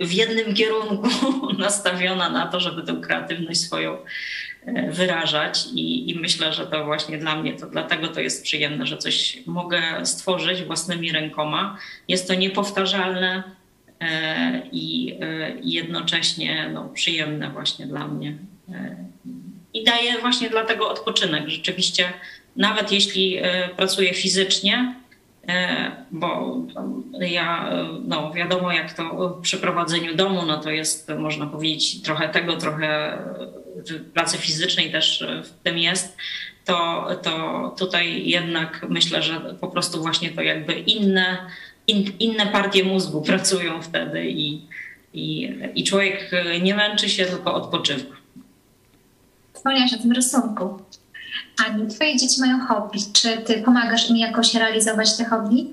w 0.00 0.12
jednym 0.12 0.54
kierunku 0.54 1.08
nastawiona 1.58 2.30
na 2.30 2.46
to, 2.46 2.60
żeby 2.60 2.82
tę 2.82 2.96
kreatywność 3.02 3.60
swoją 3.60 3.98
e, 4.66 4.90
wyrażać 4.90 5.66
I, 5.74 6.10
i, 6.10 6.18
myślę, 6.18 6.52
że 6.52 6.66
to 6.66 6.84
właśnie 6.84 7.18
dla 7.18 7.36
mnie, 7.36 7.54
to 7.54 7.66
dlatego 7.66 8.08
to 8.08 8.20
jest 8.20 8.44
przyjemne, 8.44 8.86
że 8.86 8.96
coś 8.96 9.38
mogę 9.46 9.82
stworzyć 10.06 10.62
własnymi 10.62 11.12
rękoma. 11.12 11.78
Jest 12.08 12.28
to 12.28 12.34
niepowtarzalne 12.34 13.42
e, 14.00 14.62
i, 14.72 15.16
e, 15.20 15.58
i 15.58 15.72
jednocześnie 15.72 16.70
no, 16.74 16.88
przyjemne 16.88 17.50
właśnie 17.50 17.86
dla 17.86 18.08
mnie. 18.08 18.38
I 19.74 19.84
daje 19.84 20.18
właśnie 20.20 20.50
dlatego 20.50 20.90
odpoczynek. 20.90 21.48
Rzeczywiście, 21.48 22.12
nawet 22.56 22.92
jeśli 22.92 23.40
pracuję 23.76 24.14
fizycznie, 24.14 24.94
bo 26.10 26.56
ja, 27.20 27.70
no 28.06 28.32
wiadomo 28.32 28.72
jak 28.72 28.92
to 28.92 29.38
przy 29.42 29.58
prowadzeniu 29.58 30.14
domu, 30.14 30.42
no 30.46 30.56
to 30.56 30.70
jest, 30.70 31.12
można 31.18 31.46
powiedzieć, 31.46 32.02
trochę 32.02 32.28
tego, 32.28 32.56
trochę 32.56 33.18
pracy 34.14 34.38
fizycznej 34.38 34.92
też 34.92 35.24
w 35.44 35.62
tym 35.62 35.78
jest, 35.78 36.16
to, 36.64 37.06
to 37.22 37.74
tutaj 37.78 38.26
jednak 38.26 38.86
myślę, 38.88 39.22
że 39.22 39.40
po 39.60 39.68
prostu 39.68 40.02
właśnie 40.02 40.30
to 40.30 40.42
jakby 40.42 40.74
inne, 40.74 41.38
in, 41.86 42.12
inne 42.18 42.46
partie 42.46 42.84
mózgu 42.84 43.22
pracują 43.22 43.82
wtedy 43.82 44.30
i, 44.30 44.62
i, 45.14 45.56
i 45.74 45.84
człowiek 45.84 46.30
nie 46.62 46.74
męczy 46.74 47.08
się, 47.08 47.26
tylko 47.26 47.54
odpoczywa. 47.54 48.14
Wspomniałaś 49.52 49.94
o 49.94 49.98
tym 49.98 50.12
rysunku. 50.12 50.78
Ani, 51.66 51.88
twoje 51.88 52.16
dzieci 52.16 52.40
mają 52.40 52.66
hobby. 52.66 52.98
Czy 53.12 53.36
ty 53.36 53.62
pomagasz 53.62 54.10
im 54.10 54.16
jakoś 54.16 54.54
realizować 54.54 55.16
te 55.16 55.24
hobby? 55.24 55.66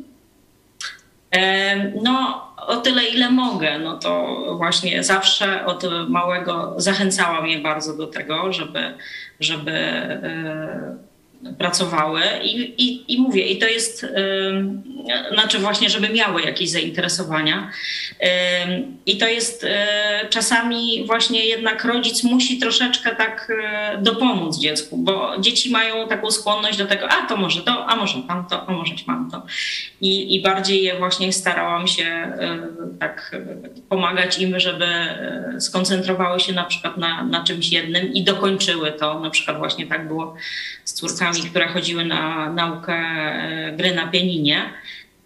No, 2.03 2.47
o 2.57 2.77
tyle, 2.77 3.05
ile 3.05 3.29
mogę. 3.29 3.79
No 3.79 3.97
to 3.97 4.35
właśnie 4.57 5.03
zawsze 5.03 5.65
od 5.65 5.83
małego 6.09 6.73
zachęcałam 6.77 7.47
je 7.47 7.59
bardzo 7.59 7.97
do 7.97 8.07
tego, 8.07 8.53
żeby, 8.53 8.93
żeby 9.39 9.71
e, 9.71 10.97
pracowały 11.57 12.21
i, 12.43 12.83
i, 12.83 13.13
i 13.13 13.21
mówię, 13.21 13.47
i 13.47 13.59
to 13.59 13.67
jest, 13.67 14.05
znaczy 15.33 15.59
właśnie, 15.59 15.89
żeby 15.89 16.09
miały 16.09 16.41
jakieś 16.41 16.69
zainteresowania. 16.69 17.71
I 19.05 19.17
to 19.17 19.27
jest 19.27 19.63
yy, 19.63 19.69
czasami 20.29 21.03
właśnie 21.07 21.45
jednak 21.45 21.85
rodzic 21.85 22.23
musi 22.23 22.59
troszeczkę 22.59 23.15
tak 23.15 23.51
dopomóc 23.99 24.59
dziecku, 24.59 24.97
bo 24.97 25.33
dzieci 25.39 25.71
mają 25.71 26.07
taką 26.07 26.31
skłonność 26.31 26.77
do 26.77 26.85
tego, 26.85 27.09
a 27.09 27.25
to 27.27 27.37
może 27.37 27.61
to, 27.61 27.85
a 27.85 27.95
może 27.95 28.21
tamto, 28.27 28.67
a 28.67 28.71
może 28.71 28.93
mam 29.07 29.31
to. 29.31 29.45
I, 30.01 30.35
i 30.35 30.41
bardziej 30.41 30.83
je 30.83 30.97
właśnie 30.97 31.33
starałam 31.33 31.87
się 31.87 32.31
tak 32.99 33.35
pomagać 33.89 34.39
im, 34.39 34.59
żeby 34.59 34.85
skoncentrowały 35.59 36.39
się 36.39 36.53
na 36.53 36.63
przykład 36.63 36.97
na, 36.97 37.23
na 37.23 37.43
czymś 37.43 37.71
jednym 37.71 38.13
i 38.13 38.23
dokończyły 38.23 38.91
to. 38.91 39.19
Na 39.19 39.29
przykład 39.29 39.57
właśnie 39.57 39.87
tak 39.87 40.07
było 40.07 40.35
z 40.83 40.93
córkami, 40.93 41.41
które 41.41 41.67
chodziły 41.67 42.05
na 42.05 42.53
naukę 42.53 42.93
e, 42.93 43.73
gry 43.77 43.95
na 43.95 44.07
pianinie. 44.07 44.73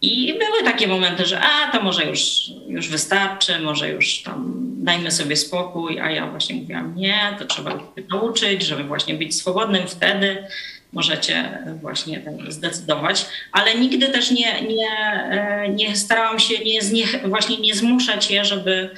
I 0.05 0.33
były 0.33 0.63
takie 0.63 0.87
momenty, 0.87 1.25
że 1.25 1.41
a 1.41 1.71
to 1.71 1.83
może 1.83 2.05
już, 2.05 2.51
już 2.67 2.89
wystarczy, 2.89 3.59
może 3.59 3.89
już 3.89 4.21
tam 4.21 4.53
dajmy 4.77 5.11
sobie 5.11 5.35
spokój, 5.35 5.99
a 5.99 6.11
ja 6.11 6.27
właśnie 6.27 6.55
mówiłam 6.55 6.95
nie, 6.95 7.35
to 7.39 7.45
trzeba 7.45 7.79
nauczyć, 8.09 8.63
żeby 8.63 8.83
właśnie 8.83 9.13
być 9.13 9.35
swobodnym 9.35 9.87
wtedy. 9.87 10.47
Możecie 10.93 11.59
właśnie 11.81 12.21
zdecydować, 12.47 13.25
ale 13.51 13.75
nigdy 13.75 14.07
też 14.09 14.31
nie, 14.31 14.61
nie, 14.61 14.89
e, 15.29 15.69
nie 15.69 15.95
starałam 15.95 16.39
się 16.39 16.53
nie, 16.91 17.05
właśnie 17.25 17.57
nie 17.57 17.75
zmuszać 17.75 18.31
je, 18.31 18.45
żeby 18.45 18.89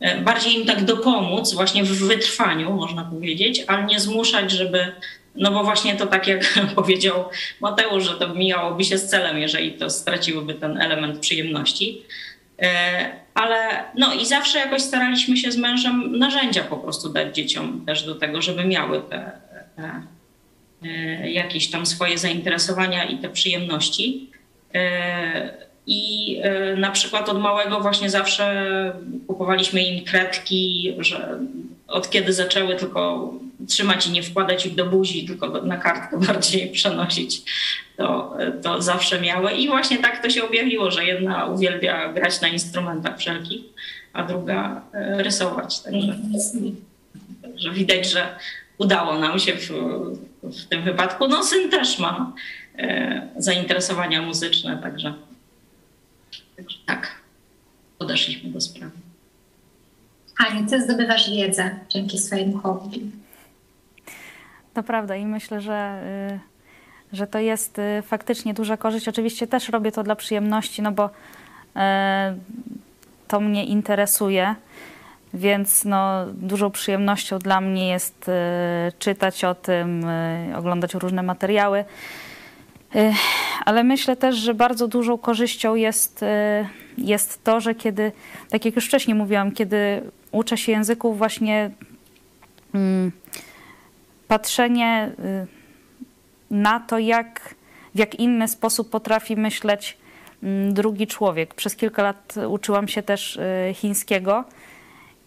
e, 0.00 0.20
bardziej 0.20 0.54
im 0.54 0.66
tak 0.66 0.84
dopomóc 0.84 1.54
właśnie 1.54 1.84
w 1.84 2.06
wytrwaniu, 2.06 2.72
można 2.72 3.04
powiedzieć, 3.04 3.64
ale 3.66 3.84
nie 3.84 4.00
zmuszać, 4.00 4.50
żeby 4.50 4.92
no 5.40 5.50
bo 5.50 5.64
właśnie 5.64 5.94
to 5.94 6.06
tak 6.06 6.26
jak 6.26 6.54
powiedział 6.76 7.24
Mateusz, 7.60 8.04
że 8.04 8.14
to 8.14 8.34
mijałoby 8.34 8.84
się 8.84 8.98
z 8.98 9.06
celem, 9.06 9.38
jeżeli 9.38 9.72
to 9.72 9.90
straciłoby 9.90 10.54
ten 10.54 10.80
element 10.80 11.18
przyjemności. 11.18 12.02
E, 12.62 13.10
ale 13.34 13.84
no 13.94 14.14
i 14.14 14.26
zawsze 14.26 14.58
jakoś 14.58 14.82
staraliśmy 14.82 15.36
się 15.36 15.52
z 15.52 15.56
mężem 15.56 16.18
narzędzia 16.18 16.64
po 16.64 16.76
prostu 16.76 17.08
dać 17.08 17.36
dzieciom 17.36 17.82
też 17.86 18.02
do 18.02 18.14
tego, 18.14 18.42
żeby 18.42 18.64
miały 18.64 19.02
te, 19.02 19.30
te 19.76 20.02
e, 20.82 21.30
jakieś 21.30 21.70
tam 21.70 21.86
swoje 21.86 22.18
zainteresowania 22.18 23.04
i 23.04 23.18
te 23.18 23.28
przyjemności. 23.28 24.30
E, 24.74 25.70
I 25.86 26.36
na 26.76 26.90
przykład 26.90 27.28
od 27.28 27.40
małego 27.40 27.80
właśnie 27.80 28.10
zawsze 28.10 28.92
kupowaliśmy 29.26 29.82
im 29.82 30.04
kredki, 30.04 30.94
że 30.98 31.38
od 31.88 32.10
kiedy 32.10 32.32
zaczęły 32.32 32.76
tylko 32.76 33.32
trzymać 33.68 34.06
i 34.06 34.12
nie 34.12 34.22
wkładać 34.22 34.66
ich 34.66 34.74
do 34.74 34.86
buzi, 34.86 35.26
tylko 35.26 35.48
na 35.48 35.76
kartkę 35.76 36.20
bardziej 36.26 36.70
przenosić, 36.70 37.42
to, 37.96 38.36
to 38.62 38.82
zawsze 38.82 39.20
miały. 39.20 39.52
I 39.52 39.68
właśnie 39.68 39.98
tak 39.98 40.22
to 40.22 40.30
się 40.30 40.44
objawiło, 40.44 40.90
że 40.90 41.04
jedna 41.04 41.46
uwielbia 41.46 42.12
grać 42.12 42.40
na 42.40 42.48
instrumentach 42.48 43.18
wszelkich, 43.18 43.62
a 44.12 44.22
druga 44.22 44.82
e, 44.92 45.22
rysować. 45.22 45.80
Także, 45.80 46.18
że 47.56 47.70
widać, 47.70 48.10
że 48.10 48.38
udało 48.78 49.18
nam 49.18 49.38
się 49.38 49.52
w, 49.52 49.68
w 50.42 50.64
tym 50.68 50.82
wypadku. 50.82 51.28
No 51.28 51.44
syn 51.44 51.70
też 51.70 51.98
ma 51.98 52.32
e, 52.78 53.28
zainteresowania 53.36 54.22
muzyczne, 54.22 54.78
także, 54.82 55.14
także 56.56 56.78
tak, 56.86 57.20
podeszliśmy 57.98 58.50
do 58.50 58.60
sprawy. 58.60 58.92
Ani, 60.38 60.66
ty 60.66 60.82
zdobywasz 60.82 61.30
wiedzę 61.30 61.78
dzięki 61.88 62.18
swojemu 62.18 62.58
hobby. 62.58 63.10
To 64.74 64.82
prawda 64.82 65.16
i 65.16 65.26
myślę, 65.26 65.60
że, 65.60 66.02
y, 67.12 67.16
że 67.16 67.26
to 67.26 67.38
jest 67.38 67.78
y, 67.78 68.02
faktycznie 68.02 68.54
duża 68.54 68.76
korzyść. 68.76 69.08
Oczywiście 69.08 69.46
też 69.46 69.68
robię 69.68 69.92
to 69.92 70.02
dla 70.02 70.16
przyjemności, 70.16 70.82
no 70.82 70.92
bo 70.92 71.06
y, 71.06 71.80
to 73.28 73.40
mnie 73.40 73.64
interesuje, 73.64 74.54
więc 75.34 75.84
no, 75.84 76.26
dużą 76.32 76.70
przyjemnością 76.70 77.38
dla 77.38 77.60
mnie 77.60 77.88
jest 77.88 78.30
czytać 78.98 79.44
o 79.44 79.54
tym, 79.54 80.06
oglądać 80.56 80.94
różne 80.94 81.22
materiały. 81.22 81.84
Ale 83.64 83.84
myślę 83.84 84.16
też, 84.16 84.36
że 84.36 84.54
bardzo 84.54 84.88
dużą 84.88 85.18
korzyścią 85.18 85.74
jest, 85.74 86.24
jest 86.98 87.44
to, 87.44 87.60
że 87.60 87.74
kiedy, 87.74 88.12
tak 88.48 88.64
jak 88.64 88.76
już 88.76 88.86
wcześniej 88.86 89.14
mówiłam, 89.14 89.52
kiedy 89.52 90.02
uczę 90.32 90.56
się 90.56 90.72
języków 90.72 91.18
właśnie 91.18 91.70
mm, 92.74 93.12
patrzenie 94.30 95.12
y, 95.18 95.46
na 96.50 96.80
to, 96.80 96.98
jak, 96.98 97.54
w 97.94 97.98
jak 97.98 98.14
inny 98.14 98.48
sposób 98.48 98.90
potrafi 98.90 99.36
myśleć 99.36 99.98
mm, 100.42 100.74
drugi 100.74 101.06
człowiek. 101.06 101.54
Przez 101.54 101.76
kilka 101.76 102.02
lat 102.02 102.34
uczyłam 102.48 102.88
się 102.88 103.02
też 103.02 103.36
y, 103.36 103.74
chińskiego 103.74 104.44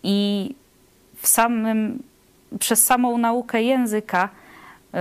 i 0.04 0.50
w 1.16 1.28
samym, 1.28 2.04
przez 2.60 2.86
samą 2.86 3.18
naukę 3.18 3.64
języka 3.64 4.30
y, 4.30 4.98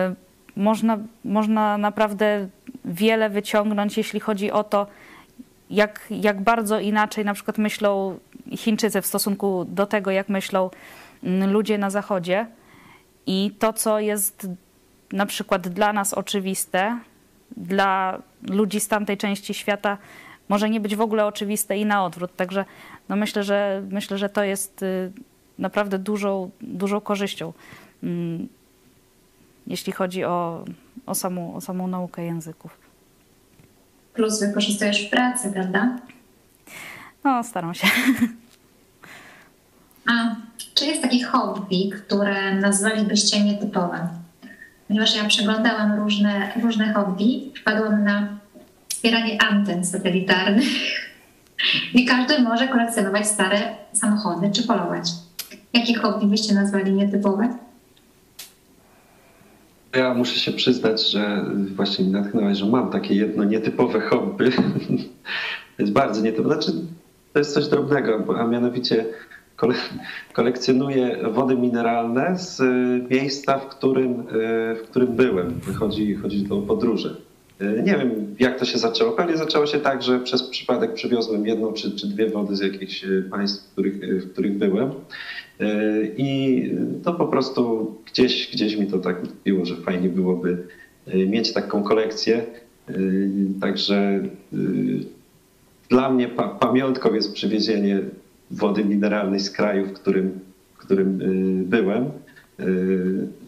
można, 0.57 0.99
można 1.25 1.79
naprawdę 1.79 2.49
wiele 2.85 3.31
wyciągnąć, 3.31 3.97
jeśli 3.97 4.21
chodzi 4.21 4.51
o 4.51 4.65
to, 4.65 4.87
jak, 5.71 6.07
jak 6.11 6.41
bardzo 6.41 6.81
inaczej 6.81 7.25
na 7.25 7.35
przykład 7.35 7.59
myślą 7.59 8.19
Chińczycy 8.57 9.03
w 9.03 9.07
stosunku 9.07 9.65
do 9.65 9.87
tego, 9.87 10.11
jak 10.11 10.29
myślą 10.29 10.71
mm, 11.25 11.53
ludzie 11.53 11.79
na 11.79 11.91
Zachodzie. 11.91 12.47
I 13.27 13.51
to, 13.59 13.73
co 13.73 14.01
jest 14.01 14.47
na 15.13 15.27
przykład 15.27 15.69
dla 15.69 15.93
nas 15.93 16.15
oczywiste, 16.15 16.99
dla 17.57 18.23
ludzi 18.43 18.81
z 18.81 18.89
tamtej 18.89 19.17
części 19.17 19.55
świata 19.55 19.99
może 20.49 20.71
nie 20.71 20.81
być 20.81 20.97
w 20.97 21.01
ogóle 21.01 21.27
oczywiste 21.27 21.79
i 21.79 21.87
na 21.87 22.05
odwrót. 22.05 22.37
Także 22.37 22.65
no 23.09 23.17
myślę, 23.17 23.43
że, 23.43 23.83
myślę, 23.91 24.19
że 24.19 24.29
to 24.29 24.45
jest 24.45 24.83
y, 24.83 25.13
naprawdę 25.59 25.99
dużą, 25.99 26.51
dużą 26.61 27.01
korzyścią, 27.01 27.53
mm, 28.03 28.49
jeśli 29.67 29.93
chodzi 29.93 30.25
o, 30.25 30.65
o, 31.07 31.15
samą, 31.15 31.55
o 31.55 31.61
samą 31.61 31.87
naukę 31.87 32.25
języków. 32.25 32.79
Plus 34.15 34.41
wykorzystujesz 34.41 35.07
w 35.07 35.11
pracy, 35.11 35.53
prawda? 35.53 35.99
No, 37.25 37.45
staram 37.45 37.75
się. 37.75 37.87
Czy 40.83 40.89
jest 40.89 41.03
takie 41.03 41.25
hobby, 41.25 41.91
które 41.91 42.55
nazwalibyście 42.55 43.45
nietypowe? 43.45 44.09
Ponieważ 44.89 45.17
ja 45.17 45.25
przeglądałam 45.25 46.01
różne, 46.01 46.53
różne 46.63 46.93
hobby, 46.93 47.53
wpadłam 47.61 48.05
na 48.05 48.29
wspieranie 48.89 49.43
anten 49.43 49.85
satelitarnych. 49.85 50.67
Nie 51.95 52.07
każdy 52.07 52.39
może 52.39 52.69
kolekcjonować 52.69 53.27
stare 53.27 53.61
samochody 53.93 54.51
czy 54.51 54.63
polować. 54.63 55.11
Jakie 55.73 55.95
hobby 55.95 56.27
byście 56.27 56.55
nazwali 56.55 56.93
nietypowe? 56.93 57.59
Ja 59.97 60.15
muszę 60.15 60.39
się 60.39 60.53
przyznać, 60.53 61.11
że 61.11 61.45
właśnie 61.77 62.05
mnie 62.05 62.13
natchnąłeś, 62.13 62.59
że 62.59 62.67
mam 62.67 62.91
takie 62.91 63.15
jedno 63.15 63.45
nietypowe 63.45 64.01
hobby. 64.01 64.51
jest 65.79 65.93
bardzo 65.93 66.21
nietypowe. 66.21 66.55
Znaczy, 66.55 66.73
to 67.33 67.39
jest 67.39 67.55
coś 67.55 67.69
drobnego, 67.69 68.25
a 68.41 68.45
mianowicie 68.45 69.05
kolekcjonuję 70.33 71.17
wody 71.31 71.57
mineralne 71.57 72.39
z 72.39 72.61
miejsca, 73.11 73.59
w 73.59 73.69
którym, 73.69 74.23
w 74.77 74.81
którym 74.85 75.17
byłem. 75.17 75.61
Chodzi, 75.75 76.15
chodzi 76.15 76.47
o 76.51 76.57
podróże. 76.57 77.17
Nie 77.61 77.93
wiem, 77.93 78.37
jak 78.39 78.59
to 78.59 78.65
się 78.65 78.79
zaczęło. 78.79 79.13
Pewnie 79.13 79.37
zaczęło 79.37 79.67
się 79.67 79.79
tak, 79.79 80.03
że 80.03 80.21
przez 80.21 80.43
przypadek 80.43 80.95
przywiozłem 80.95 81.47
jedną 81.47 81.73
czy, 81.73 81.97
czy 81.97 82.07
dwie 82.07 82.31
wody 82.31 82.57
z 82.57 82.61
jakichś 82.61 83.05
państw, 83.31 83.69
w 83.69 83.73
których, 83.73 84.25
w 84.25 84.33
których 84.33 84.59
byłem. 84.59 84.91
I 86.17 86.71
to 87.05 87.13
po 87.13 87.27
prostu 87.27 87.95
gdzieś, 88.13 88.51
gdzieś 88.53 88.77
mi 88.77 88.87
to 88.87 88.99
tak 88.99 89.25
utkwiło, 89.25 89.65
że 89.65 89.77
fajnie 89.77 90.09
byłoby 90.09 90.59
mieć 91.27 91.53
taką 91.53 91.83
kolekcję. 91.83 92.47
Także 93.61 94.21
dla 95.89 96.11
mnie 96.11 96.29
pa 96.29 96.49
pamiątką 96.49 97.15
jest 97.15 97.33
przywiezienie 97.33 98.01
wody 98.53 98.85
mineralnej 98.85 99.41
z 99.41 99.51
kraju, 99.51 99.87
w 99.87 99.93
którym, 99.93 100.41
w 100.75 100.79
którym 100.79 101.19
byłem. 101.65 102.11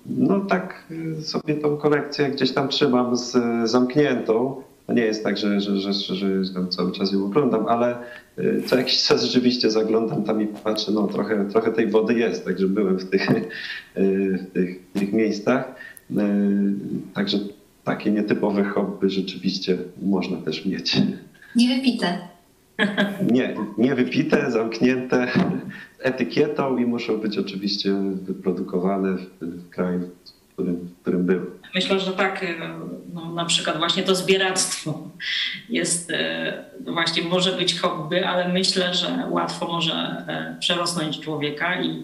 No 0.07 0.41
tak 0.41 0.87
sobie 1.23 1.55
tą 1.55 1.77
kolekcję 1.77 2.29
gdzieś 2.31 2.53
tam 2.53 2.69
trzymam 2.69 3.17
z, 3.17 3.37
zamkniętą. 3.71 4.63
Nie 4.89 5.03
jest 5.03 5.25
tak, 5.25 5.37
że, 5.37 5.61
że, 5.61 5.77
że, 5.77 6.15
że, 6.15 6.45
cały 6.71 6.93
czas 6.93 7.13
ją 7.13 7.25
oglądam, 7.25 7.67
ale 7.67 7.97
co 8.67 8.77
jakiś 8.77 9.03
czas 9.03 9.25
rzeczywiście 9.25 9.71
zaglądam 9.71 10.25
tam 10.25 10.43
i 10.43 10.47
patrzę, 10.47 10.93
no 10.93 11.07
trochę, 11.07 11.49
trochę 11.51 11.73
tej 11.73 11.87
wody 11.91 12.15
jest, 12.15 12.45
także 12.45 12.67
byłem 12.67 12.99
w 12.99 13.11
tych, 13.11 13.29
w 14.43 14.53
tych, 14.53 14.81
w 14.95 14.99
tych 14.99 15.13
miejscach. 15.13 15.75
Także 17.15 17.39
takie 17.85 18.11
nietypowe 18.11 18.65
hobby 18.65 19.11
rzeczywiście 19.11 19.79
można 20.03 20.37
też 20.37 20.67
mieć. 20.67 20.97
Nie 21.57 21.77
wypite. 21.77 22.34
Nie, 23.33 23.55
nie 23.79 23.95
wypite, 23.95 24.51
zamknięte 24.51 25.33
etykietą 25.99 26.77
i 26.77 26.87
muszą 26.87 27.17
być 27.17 27.39
oczywiście 27.39 27.95
wyprodukowane 28.23 29.17
w 29.41 29.69
kraju, 29.71 30.11
w 30.51 30.53
którym, 30.53 30.77
w 30.77 31.01
którym 31.01 31.27
były. 31.27 31.47
Myślę, 31.75 32.01
że 32.01 32.13
tak, 32.13 32.47
no, 33.13 33.33
na 33.35 33.45
przykład 33.45 33.79
właśnie 33.79 34.03
to 34.03 34.15
zbieractwo 34.15 35.09
jest 35.69 36.13
właśnie 36.85 37.23
może 37.23 37.53
być 37.53 37.81
hobby, 37.81 38.25
ale 38.25 38.49
myślę, 38.49 38.95
że 38.95 39.27
łatwo 39.31 39.67
może 39.67 40.25
przerosnąć 40.61 41.21
człowieka 41.21 41.83
i 41.83 42.03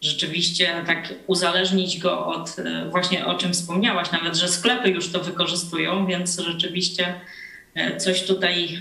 rzeczywiście 0.00 0.68
tak 0.86 1.14
uzależnić 1.26 1.98
go 1.98 2.26
od 2.26 2.56
właśnie 2.90 3.26
o 3.26 3.34
czym 3.34 3.52
wspomniałaś, 3.52 4.12
nawet 4.12 4.36
że 4.36 4.48
sklepy 4.48 4.90
już 4.90 5.12
to 5.12 5.20
wykorzystują, 5.20 6.06
więc 6.06 6.38
rzeczywiście 6.40 7.14
coś 7.98 8.22
tutaj 8.26 8.78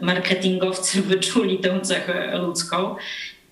marketingowcy 0.00 1.02
wyczuli 1.12 1.58
tę 1.58 1.80
cechę 1.80 2.38
ludzką 2.38 2.96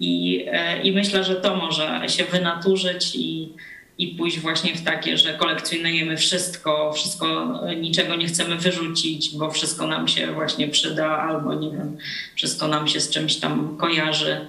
i, 0.01 0.47
i 0.83 0.93
myślę, 0.93 1.25
że 1.25 1.37
to 1.37 1.57
może 1.57 2.03
się 2.09 2.25
wynaturzyć 2.25 3.15
i, 3.15 3.53
i 3.99 4.09
pójść 4.09 4.41
właśnie 4.41 4.75
w 4.75 4.85
takie, 4.85 5.19
że 5.19 5.35
kolekcjonujemy 5.35 6.17
wszystko, 6.17 6.93
wszystko, 6.93 7.59
niczego 7.81 8.17
nie 8.17 8.27
chcemy 8.27 8.57
wyrzucić, 8.57 9.37
bo 9.37 9.51
wszystko 9.51 9.87
nam 9.87 10.09
się 10.09 10.33
właśnie 10.33 10.69
przyda 10.69 11.19
albo 11.19 11.55
nie 11.55 11.71
wiem, 11.71 11.97
wszystko 12.35 12.69
nam 12.69 12.89
się 12.89 13.01
z 13.01 13.11
czymś 13.11 13.37
tam 13.37 13.77
kojarzy. 13.77 14.41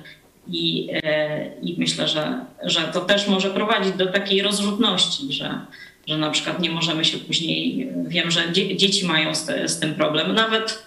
I, 0.48 0.90
i 1.62 1.76
myślę, 1.78 2.08
że, 2.08 2.46
że 2.64 2.82
to 2.82 3.02
też 3.02 3.28
może 3.28 3.50
prowadzić 3.50 3.94
do 3.94 4.06
takiej 4.06 4.42
rozrzutności, 4.42 5.34
że, 5.34 5.60
że 6.08 6.18
na 6.18 6.30
przykład 6.30 6.60
nie 6.60 6.72
możemy 6.72 7.06
się 7.06 7.18
później, 7.18 7.90
wiem, 8.08 8.32
że 8.32 8.52
dzie, 8.52 8.78
dzieci 8.78 9.06
mają 9.06 9.36
z, 9.36 9.72
z 9.72 9.80
tym 9.80 9.94
problem, 9.94 10.34
nawet 10.34 10.84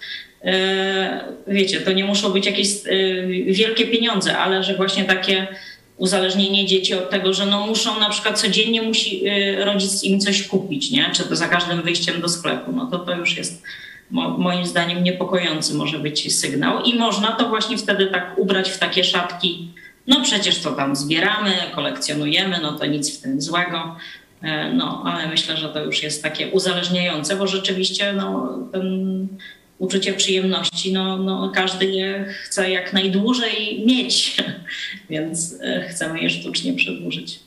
wiecie, 1.46 1.80
to 1.80 1.92
nie 1.92 2.04
muszą 2.04 2.30
być 2.30 2.46
jakieś 2.46 2.68
wielkie 3.46 3.86
pieniądze, 3.86 4.38
ale 4.38 4.64
że 4.64 4.74
właśnie 4.74 5.04
takie 5.04 5.46
uzależnienie 5.96 6.66
dzieci 6.66 6.94
od 6.94 7.10
tego, 7.10 7.32
że 7.32 7.46
no 7.46 7.66
muszą 7.66 8.00
na 8.00 8.10
przykład 8.10 8.40
codziennie 8.40 8.82
musi 8.82 9.24
rodzic 9.58 10.04
im 10.04 10.20
coś 10.20 10.46
kupić, 10.46 10.90
nie? 10.90 11.10
Czy 11.12 11.22
to 11.22 11.36
za 11.36 11.48
każdym 11.48 11.82
wyjściem 11.82 12.20
do 12.20 12.28
sklepu, 12.28 12.72
no 12.72 12.86
to 12.86 12.98
to 12.98 13.16
już 13.16 13.36
jest 13.36 13.62
moim 14.38 14.66
zdaniem 14.66 15.04
niepokojący 15.04 15.74
może 15.74 15.98
być 15.98 16.38
sygnał 16.38 16.82
i 16.82 16.94
można 16.94 17.32
to 17.32 17.48
właśnie 17.48 17.78
wtedy 17.78 18.06
tak 18.06 18.38
ubrać 18.38 18.70
w 18.70 18.78
takie 18.78 19.04
szatki, 19.04 19.68
no 20.06 20.20
przecież 20.22 20.58
to 20.58 20.72
tam 20.72 20.96
zbieramy, 20.96 21.52
kolekcjonujemy, 21.74 22.58
no 22.62 22.72
to 22.72 22.86
nic 22.86 23.18
w 23.18 23.22
tym 23.22 23.40
złego. 23.40 23.96
No, 24.74 25.02
ale 25.06 25.28
myślę, 25.28 25.56
że 25.56 25.68
to 25.68 25.84
już 25.84 26.02
jest 26.02 26.22
takie 26.22 26.48
uzależniające, 26.48 27.36
bo 27.36 27.46
rzeczywiście 27.46 28.12
no, 28.12 28.58
ten 28.72 29.28
uczucie 29.78 30.12
przyjemności, 30.12 30.92
no, 30.92 31.18
no 31.18 31.52
każdy 31.54 31.86
je 31.86 32.24
chce 32.44 32.70
jak 32.70 32.92
najdłużej 32.92 33.84
mieć, 33.86 34.36
więc 35.10 35.58
chcemy 35.90 36.20
je 36.20 36.30
sztucznie 36.30 36.72
przedłużyć. 36.72 37.40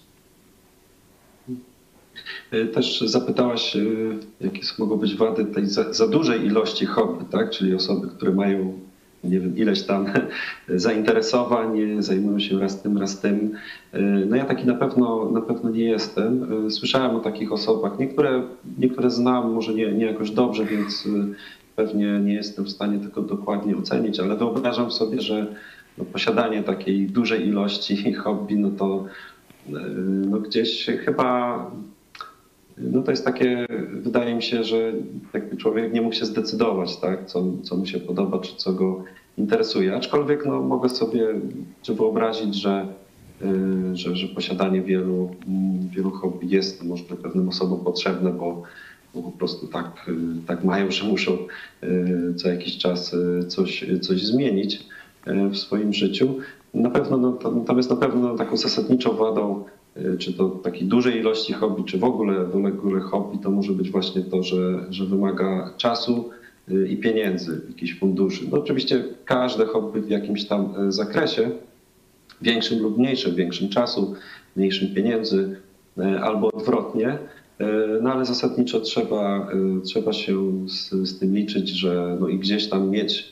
Też 2.74 3.02
zapytałaś, 3.02 3.78
jakie 4.42 4.62
mogą 4.80 4.98
być 4.98 5.16
wady 5.16 5.46
tej 5.46 5.66
za, 5.66 5.94
za 5.94 6.08
dużej 6.08 6.46
ilości 6.46 6.86
hobby, 6.86 7.26
tak? 7.32 7.50
Czyli 7.50 7.76
osoby, 7.76 8.08
które 8.08 8.32
mają 8.32 8.80
nie 9.24 9.40
wiem, 9.40 9.58
ileś 9.58 9.84
tam 9.84 10.06
zainteresowań, 10.68 11.80
zajmują 12.00 12.40
się 12.40 12.60
raz 12.60 12.82
tym, 12.82 12.98
raz 12.98 13.20
tym. 13.20 13.52
No 14.26 14.36
ja 14.36 14.46
taki 14.46 14.66
na 14.66 14.76
pewno, 14.76 15.32
na 15.32 15.42
pewno 15.42 15.70
nie 15.70 15.84
jestem. 15.84 16.48
Słyszałem 16.72 17.16
o 17.16 17.20
takich 17.20 17.52
osobach. 17.52 18.00
Niektóre, 18.00 18.44
niektóre 18.78 19.10
znam, 19.10 19.52
może 19.52 19.74
nie, 19.74 19.92
nie 19.92 20.06
jakoś 20.06 20.32
dobrze, 20.32 20.66
więc 20.66 21.08
pewnie 21.80 22.20
nie 22.20 22.34
jestem 22.34 22.66
w 22.66 22.70
stanie 22.70 23.00
tego 23.00 23.22
dokładnie 23.22 23.78
ocenić, 23.78 24.20
ale 24.20 24.36
wyobrażam 24.36 24.92
sobie, 24.92 25.22
że 25.22 25.48
no, 25.98 26.06
posiadanie 26.06 26.64
takiej 26.64 27.08
dużej 27.08 27.48
ilości 27.48 28.14
hobby, 28.24 28.58
no 28.58 28.72
to 28.72 29.06
no 30.30 30.40
gdzieś 30.40 30.86
chyba 31.06 31.72
no 32.78 33.02
to 33.02 33.12
jest 33.12 33.26
takie, 33.26 33.66
wydaje 33.92 34.36
mi 34.36 34.44
się, 34.44 34.64
że 34.64 34.94
jakby 35.34 35.58
człowiek 35.58 35.94
nie 35.94 36.02
mógł 36.02 36.16
się 36.16 36.26
zdecydować, 36.26 36.98
tak, 36.98 37.26
co, 37.26 37.44
co 37.64 37.78
mu 37.78 37.86
się 37.86 38.00
podoba, 38.00 38.40
czy 38.40 38.56
co 38.56 38.74
go 38.74 39.04
interesuje. 39.38 39.96
Aczkolwiek 39.96 40.46
no, 40.46 40.62
mogę 40.62 40.90
sobie 40.90 41.28
czy 41.82 41.94
wyobrazić, 41.94 42.56
że, 42.56 42.88
że, 43.94 44.16
że 44.16 44.28
posiadanie 44.28 44.82
wielu, 44.82 45.32
wielu 45.96 46.12
hobby 46.12 46.48
jest 46.48 46.84
może 46.84 47.04
pewnym 47.04 47.50
osobom 47.50 47.84
potrzebne, 47.84 48.34
bo, 48.34 48.64
bo 49.14 49.24
po 49.24 49.32
prostu 49.32 49.68
tak, 49.68 50.10
tak 50.48 50.64
mają, 50.64 50.92
że 50.92 51.06
muszą 51.06 51.38
co 52.36 52.50
jakiś 52.50 52.78
czas 52.78 53.16
coś, 53.48 53.86
coś 54.02 54.26
zmienić 54.26 54.86
w 55.52 55.58
swoim 55.58 55.94
życiu. 55.94 56.36
Na 56.74 56.90
pewno, 56.90 57.18
no, 57.18 57.40
natomiast 57.56 57.90
na 57.90 57.96
pewno 57.96 58.36
taką 58.36 58.58
zasadniczą 58.58 59.16
wadą 59.16 59.64
czy 60.20 60.34
to 60.34 60.50
takiej 60.50 60.88
dużej 60.88 61.20
ilości 61.20 61.54
hobby, 61.54 61.84
czy 61.84 61.98
w 61.98 62.04
ogóle, 62.04 62.46
w 62.46 62.56
ogóle 62.56 63.00
hobby, 63.00 63.38
to 63.44 63.52
może 63.52 63.74
być 63.74 63.92
właśnie 63.92 64.22
to, 64.22 64.44
że, 64.44 64.86
że 64.90 65.06
wymaga 65.06 65.74
czasu 65.78 66.30
i 66.90 66.98
pieniędzy, 66.98 67.62
jakichś 67.70 68.00
funduszy. 68.00 68.46
No 68.52 68.58
oczywiście 68.58 69.04
każde 69.26 69.66
hobby 69.66 70.02
w 70.02 70.10
jakimś 70.10 70.46
tam 70.46 70.74
zakresie, 70.92 71.52
większym 72.42 72.80
lub 72.80 72.98
mniejszym, 72.98 73.36
większym 73.36 73.70
czasu, 73.70 74.16
mniejszym 74.56 74.96
pieniędzy, 74.96 75.56
albo 76.22 76.52
odwrotnie, 76.52 77.18
no 78.02 78.14
ale 78.14 78.26
zasadniczo 78.26 78.80
trzeba, 78.80 79.50
trzeba 79.84 80.14
się 80.14 80.68
z, 80.70 80.90
z 80.90 81.20
tym 81.20 81.36
liczyć, 81.36 81.70
że 81.70 82.18
no 82.20 82.28
i 82.28 82.40
gdzieś 82.40 82.70
tam 82.70 82.90
mieć 82.90 83.32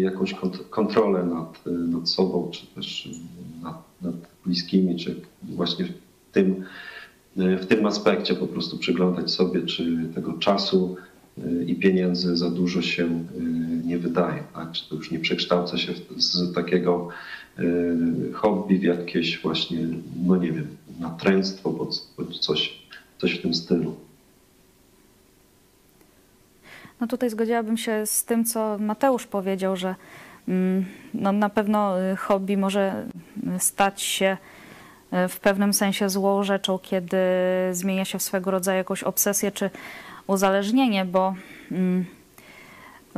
jakąś 0.00 0.34
kontrolę 0.70 1.24
nad, 1.24 1.66
nad 1.66 2.08
sobą, 2.08 2.50
czy 2.52 2.66
też 2.66 3.08
nad, 3.62 3.82
nad 4.02 4.14
bliskimi, 4.44 4.96
czy 4.96 5.20
właśnie 5.42 5.84
w 5.84 5.92
tym, 6.32 6.64
w 7.36 7.66
tym 7.66 7.86
aspekcie 7.86 8.34
po 8.34 8.46
prostu 8.46 8.78
przyglądać 8.78 9.30
sobie, 9.30 9.62
czy 9.62 10.10
tego 10.14 10.32
czasu 10.32 10.96
i 11.66 11.74
pieniędzy 11.74 12.36
za 12.36 12.50
dużo 12.50 12.82
się 12.82 13.24
nie 13.84 13.98
wydaje, 13.98 14.42
tak? 14.54 14.72
czy 14.72 14.88
to 14.88 14.94
już 14.94 15.10
nie 15.10 15.18
przekształca 15.18 15.78
się 15.78 15.92
z 16.16 16.54
takiego 16.54 17.08
hobby 18.32 18.78
w 18.78 18.82
jakieś 18.82 19.42
właśnie, 19.42 19.88
no 20.26 20.36
nie 20.36 20.52
wiem, 20.52 20.66
natręctwo 21.00 21.70
bądź 22.16 22.38
coś, 22.38 22.85
coś 23.18 23.38
w 23.38 23.42
tym 23.42 23.54
stylu. 23.54 23.96
No 27.00 27.06
tutaj 27.06 27.30
zgodziłabym 27.30 27.76
się 27.76 28.06
z 28.06 28.24
tym, 28.24 28.44
co 28.44 28.78
Mateusz 28.78 29.26
powiedział, 29.26 29.76
że 29.76 29.94
mm, 30.48 30.84
no 31.14 31.32
na 31.32 31.48
pewno 31.48 32.02
y, 32.02 32.16
hobby 32.16 32.56
może 32.56 33.06
stać 33.58 34.02
się 34.02 34.36
y, 35.12 35.28
w 35.28 35.40
pewnym 35.40 35.72
sensie 35.72 36.08
złą 36.08 36.42
rzeczą, 36.42 36.78
kiedy 36.78 37.16
zmienia 37.72 38.04
się 38.04 38.18
w 38.18 38.22
swego 38.22 38.50
rodzaju 38.50 38.78
jakąś 38.78 39.02
obsesję 39.02 39.52
czy 39.52 39.70
uzależnienie, 40.26 41.04
bo, 41.04 41.34
mm, 41.72 42.04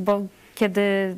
bo 0.02 0.22
kiedy, 0.54 1.16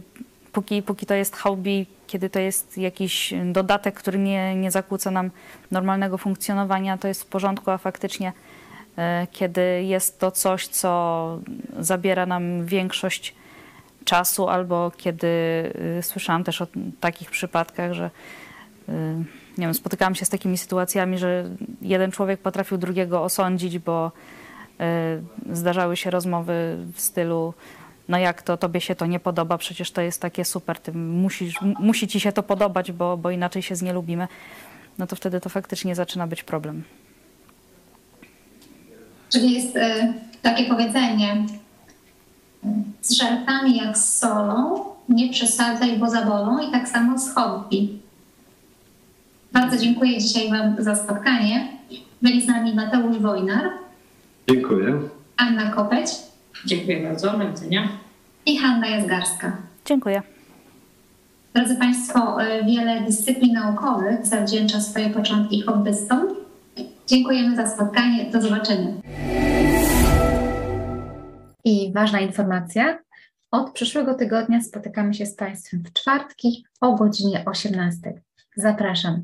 póki, 0.53 0.83
póki 0.83 1.07
to 1.07 1.15
jest 1.15 1.37
hobby, 1.37 1.87
kiedy 2.07 2.31
to 2.31 2.39
jest 2.39 2.79
jakiś 2.79 3.35
dodatek, 3.53 3.95
który 3.95 4.19
nie, 4.19 4.57
nie 4.57 4.71
zakłóca 4.71 5.11
nam 5.11 5.31
normalnego 5.71 6.19
funkcjonowania, 6.19 6.99
to 6.99 7.09
jest 7.09 7.23
w 7.23 7.27
porządku, 7.27 7.71
a 7.71 7.79
faktycznie 7.79 8.33
kiedy 9.33 9.83
jest 9.83 10.21
to 10.21 10.31
coś, 10.31 10.67
co 10.67 11.39
zabiera 11.79 12.27
nam 12.27 12.67
większość 12.67 13.35
czasu, 14.05 14.49
albo 14.49 14.93
kiedy 14.97 15.27
y, 15.99 16.03
słyszałam 16.03 16.45
też 16.45 16.63
o 16.63 16.67
takich 17.01 17.31
przypadkach, 17.31 17.93
że 17.93 18.11
y, 18.89 18.93
nie 19.59 19.67
wiem, 19.67 19.75
spotykałam 19.75 20.15
się 20.15 20.25
z 20.25 20.29
takimi 20.29 20.59
sytuacjami, 20.59 21.19
że 21.19 21.45
jeden 21.83 22.11
człowiek 22.11 22.41
potrafił 22.41 22.79
drugiego 22.79 23.23
osądzić, 23.23 23.79
bo 23.79 24.13
y, 25.51 25.55
zdarzały 25.55 25.97
się 25.97 26.11
rozmowy 26.11 26.77
w 26.95 27.01
stylu 27.01 27.55
no 28.09 28.19
jak 28.19 28.43
to 28.43 28.57
tobie 28.57 28.81
się 28.81 28.95
to 28.95 29.07
nie 29.07 29.21
podoba, 29.21 29.59
przecież 29.59 29.91
to 29.91 30.01
jest 30.01 30.23
takie 30.23 30.45
super, 30.45 30.79
ty 30.79 30.93
musisz, 30.93 31.55
musi 31.61 32.09
ci 32.09 32.21
się 32.21 32.33
to 32.33 32.43
podobać, 32.43 32.93
bo, 32.93 33.17
bo 33.17 33.31
inaczej 33.31 33.63
się 33.63 33.77
z 33.77 33.83
nie 33.83 33.93
lubimy, 33.93 34.29
no 34.99 35.07
to 35.07 35.17
wtedy 35.17 35.41
to 35.41 35.49
faktycznie 35.49 35.95
zaczyna 35.95 36.27
być 36.27 36.43
problem. 36.43 36.83
Czyli 39.33 39.55
jest 39.55 39.77
y, 39.77 40.13
takie 40.43 40.65
powiedzenie, 40.65 41.47
z 43.01 43.13
żartami 43.13 43.77
jak 43.77 43.99
z 43.99 44.19
solą, 44.19 44.85
nie 45.09 45.31
przesadzaj, 45.31 45.99
bo 45.99 46.11
zabolą 46.11 46.69
i 46.69 46.73
tak 46.73 46.89
samo 46.89 47.19
z 47.19 47.35
hobby. 47.35 47.89
Bardzo 49.53 49.77
dziękuję 49.77 50.19
dzisiaj 50.19 50.51
Wam 50.51 50.77
za 50.79 50.95
spotkanie. 50.95 51.69
Byli 52.23 52.43
z 52.43 52.47
nami 52.47 52.75
Mateusz 52.75 53.19
Wojnar. 53.19 53.71
Dziękuję. 54.49 55.01
Anna 55.37 55.71
Kopeć. 55.71 56.11
Dziękuję 56.67 57.03
bardzo. 57.09 57.39
Do 57.39 57.51
widzenia. 57.51 57.89
I 58.47 58.59
Hanna 58.59 58.87
Jazgarska. 58.87 59.57
Dziękuję. 59.85 60.23
Drodzy 61.55 61.77
Państwo, 61.77 62.43
y, 62.43 62.65
wiele 62.65 63.01
dyscyplin 63.01 63.53
naukowych 63.53 64.27
zawdzięcza 64.27 64.81
swoje 64.81 65.11
początki 65.11 65.63
hobbystom. 65.63 66.40
Dziękujemy 67.11 67.57
za 67.57 67.67
spotkanie. 67.67 68.31
Do 68.31 68.43
zobaczenia. 68.43 68.89
I 71.65 71.93
ważna 71.95 72.21
informacja. 72.21 72.99
Od 73.51 73.73
przyszłego 73.73 74.15
tygodnia 74.15 74.63
spotykamy 74.63 75.15
się 75.15 75.27
z 75.27 75.37
Państwem 75.37 75.83
w 75.83 75.93
czwartki 75.93 76.65
o 76.81 76.95
godzinie 76.95 77.45
18. 77.47 78.23
Zapraszam. 78.57 79.23